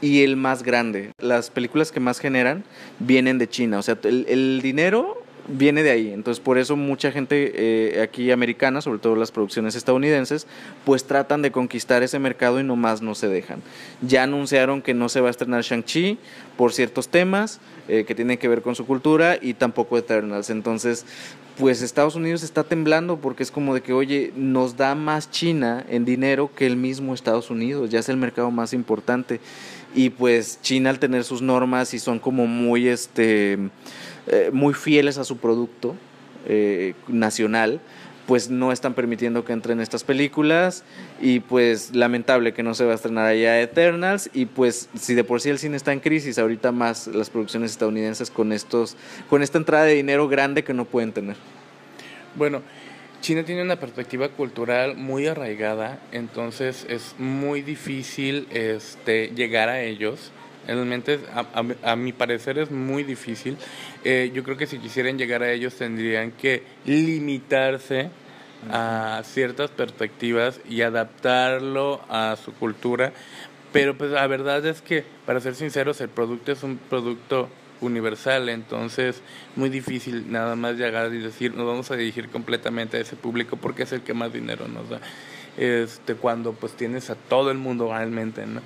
[0.00, 1.12] y el más grande.
[1.18, 2.64] Las películas que más generan
[2.98, 3.78] vienen de China.
[3.78, 6.12] O sea, el, el dinero viene de ahí.
[6.12, 10.46] Entonces, por eso mucha gente eh, aquí americana, sobre todo las producciones estadounidenses,
[10.84, 13.62] pues tratan de conquistar ese mercado y nomás no se dejan.
[14.00, 16.18] Ya anunciaron que no se va a estrenar Shang-Chi
[16.56, 20.50] por ciertos temas eh, que tienen que ver con su cultura y tampoco Eternals.
[20.50, 21.04] Entonces,
[21.58, 25.84] pues Estados Unidos está temblando porque es como de que, oye, nos da más China
[25.88, 29.40] en dinero que el mismo Estados Unidos, ya es el mercado más importante.
[29.94, 33.58] Y pues China al tener sus normas y son como muy, este,
[34.26, 35.94] eh, muy fieles a su producto
[36.46, 37.80] eh, nacional,
[38.26, 40.84] pues no están permitiendo que entren estas películas
[41.20, 45.24] y pues lamentable que no se va a estrenar allá Eternals y pues si de
[45.24, 48.96] por sí el cine está en crisis ahorita más las producciones estadounidenses con estos
[49.28, 51.36] con esta entrada de dinero grande que no pueden tener.
[52.34, 52.62] Bueno,
[53.20, 60.30] China tiene una perspectiva cultural muy arraigada, entonces es muy difícil este llegar a ellos.
[60.66, 63.56] Realmente, a, a, a, mi parecer, es muy difícil.
[64.04, 68.10] Eh, yo creo que si quisieran llegar a ellos tendrían que limitarse
[68.70, 73.12] a ciertas perspectivas y adaptarlo a su cultura.
[73.72, 77.48] Pero pues la verdad es que, para ser sinceros, el producto es un producto
[77.80, 79.20] universal, entonces
[79.56, 83.56] muy difícil nada más llegar y decir nos vamos a dirigir completamente a ese público
[83.56, 85.00] porque es el que más dinero nos da.
[85.56, 88.60] Este, cuando pues tienes a todo el mundo realmente, ¿no?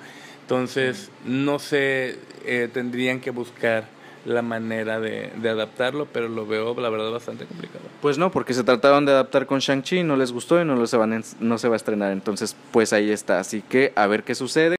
[0.49, 3.85] Entonces, no sé, eh, tendrían que buscar
[4.25, 7.85] la manera de, adaptarlo, pero lo veo, la verdad, bastante complicado.
[8.01, 10.97] Pues no, porque se trataron de adaptar con Shang-Chi, no les gustó y no, se
[10.97, 12.13] van, no se va a estrenar.
[12.13, 13.41] Entonces, pues ahí está.
[13.41, 14.77] Así que a ver qué sucede.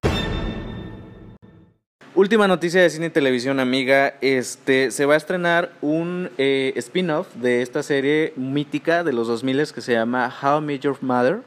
[2.16, 4.16] Última noticia de cine y televisión, amiga.
[4.22, 9.72] Este, se va a estrenar un eh, spin-off de esta serie mítica de los 2000
[9.72, 11.42] que se llama How I Met Your Mother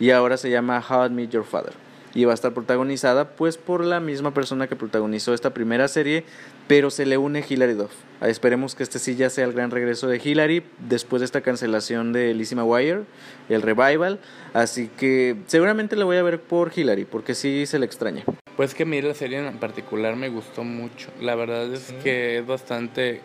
[0.00, 1.74] y ahora se llama How I Met Your Father
[2.14, 6.24] y va a estar protagonizada pues por la misma persona que protagonizó esta primera serie,
[6.66, 7.92] pero se le une Hilary Duff.
[8.20, 12.12] Esperemos que este sí ya sea el gran regreso de Hilary después de esta cancelación
[12.12, 13.02] de Lizzie McGuire,
[13.48, 14.18] el revival,
[14.54, 18.24] así que seguramente la voy a ver por Hilary porque sí se le extraña.
[18.56, 21.10] Pues que a mí la serie en particular me gustó mucho.
[21.20, 21.94] La verdad es sí.
[22.02, 23.20] que es bastante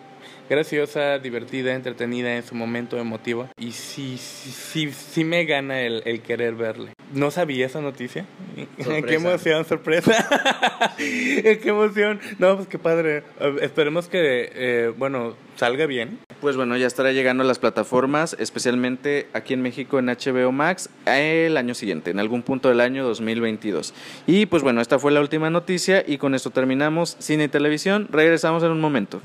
[0.49, 3.49] graciosa, divertida, entretenida en su momento emotiva.
[3.57, 6.93] Y sí, sí, sí, sí me gana el, el querer verle.
[7.13, 8.25] No sabía esa noticia.
[8.77, 9.07] Sorpresa.
[9.07, 10.27] Qué emoción, sorpresa.
[10.97, 12.19] Qué emoción.
[12.39, 13.23] No, pues qué padre.
[13.61, 16.19] Esperemos que, eh, bueno, salga bien.
[16.41, 20.89] Pues bueno, ya estará llegando a las plataformas, especialmente aquí en México en HBO Max,
[21.05, 23.93] el año siguiente, en algún punto del año 2022.
[24.27, 28.07] Y pues bueno, esta fue la última noticia y con esto terminamos Cine y Televisión.
[28.11, 29.21] Regresamos en un momento.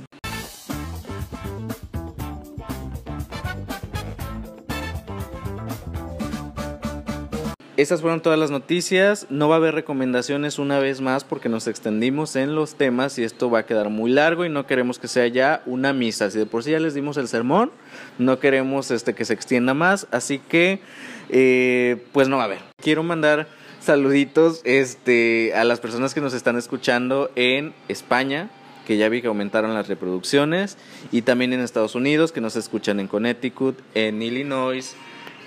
[7.78, 9.28] Esas fueron todas las noticias.
[9.30, 13.22] No va a haber recomendaciones una vez más porque nos extendimos en los temas y
[13.22, 16.28] esto va a quedar muy largo y no queremos que sea ya una misa.
[16.32, 17.70] Si de por sí ya les dimos el sermón,
[18.18, 20.08] no queremos este, que se extienda más.
[20.10, 20.80] Así que,
[21.28, 22.58] eh, pues no va a haber.
[22.82, 23.46] Quiero mandar
[23.78, 28.50] saluditos este, a las personas que nos están escuchando en España,
[28.88, 30.78] que ya vi que aumentaron las reproducciones,
[31.12, 34.96] y también en Estados Unidos, que nos escuchan en Connecticut, en Illinois,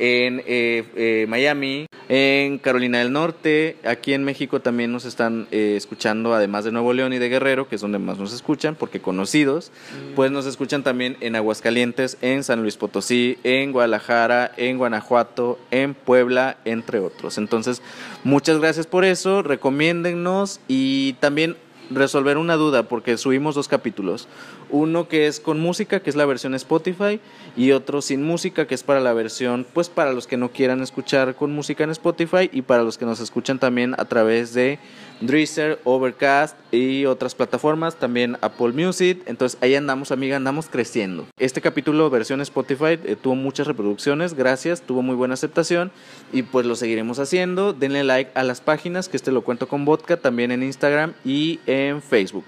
[0.02, 5.76] en eh, eh, Miami, en Carolina del Norte, aquí en México también nos están eh,
[5.78, 9.00] escuchando, además de Nuevo León y de Guerrero, que es donde más nos escuchan, porque
[9.00, 9.72] conocidos,
[10.16, 15.94] pues nos escuchan también en Aguascalientes, en San Luis Potosí, en Guadalajara, en Guanajuato, en
[15.94, 17.38] Puebla, entre otros.
[17.38, 17.84] Entonces,
[18.24, 20.62] muchas gracias por eso, recomiéndennos.
[20.68, 21.58] Y también
[21.94, 24.28] resolver una duda porque subimos dos capítulos.
[24.70, 27.20] Uno que es con música, que es la versión Spotify,
[27.56, 30.82] y otro sin música, que es para la versión, pues para los que no quieran
[30.82, 34.80] escuchar con música en Spotify y para los que nos escuchan también a través de
[35.22, 39.22] Drizzer, Overcast y otras plataformas, también Apple Music.
[39.26, 41.26] Entonces ahí andamos, amiga, andamos creciendo.
[41.38, 45.92] Este capítulo, versión Spotify, eh, tuvo muchas reproducciones, gracias, tuvo muy buena aceptación
[46.34, 47.74] y pues lo seguiremos haciendo.
[47.74, 51.60] Denle like a las páginas, que este lo cuento con vodka, también en Instagram y
[51.68, 52.44] en Facebook.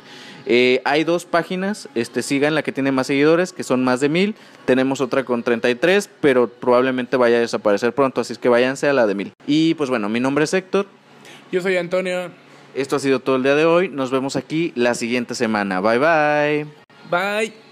[0.46, 4.10] Eh, hay dos páginas, este, sigan la que tiene más seguidores, que son más de
[4.10, 4.36] mil.
[4.66, 8.94] Tenemos otra con 33, pero probablemente vaya a desaparecer pronto, así es que váyanse a
[8.94, 9.34] la de mil.
[9.48, 10.86] Y pues bueno, mi nombre es Héctor.
[11.52, 12.32] Yo soy Antonio.
[12.76, 13.90] Esto ha sido todo el día de hoy.
[13.90, 15.80] Nos vemos aquí la siguiente semana.
[15.82, 16.66] Bye bye.
[17.10, 17.63] Bye.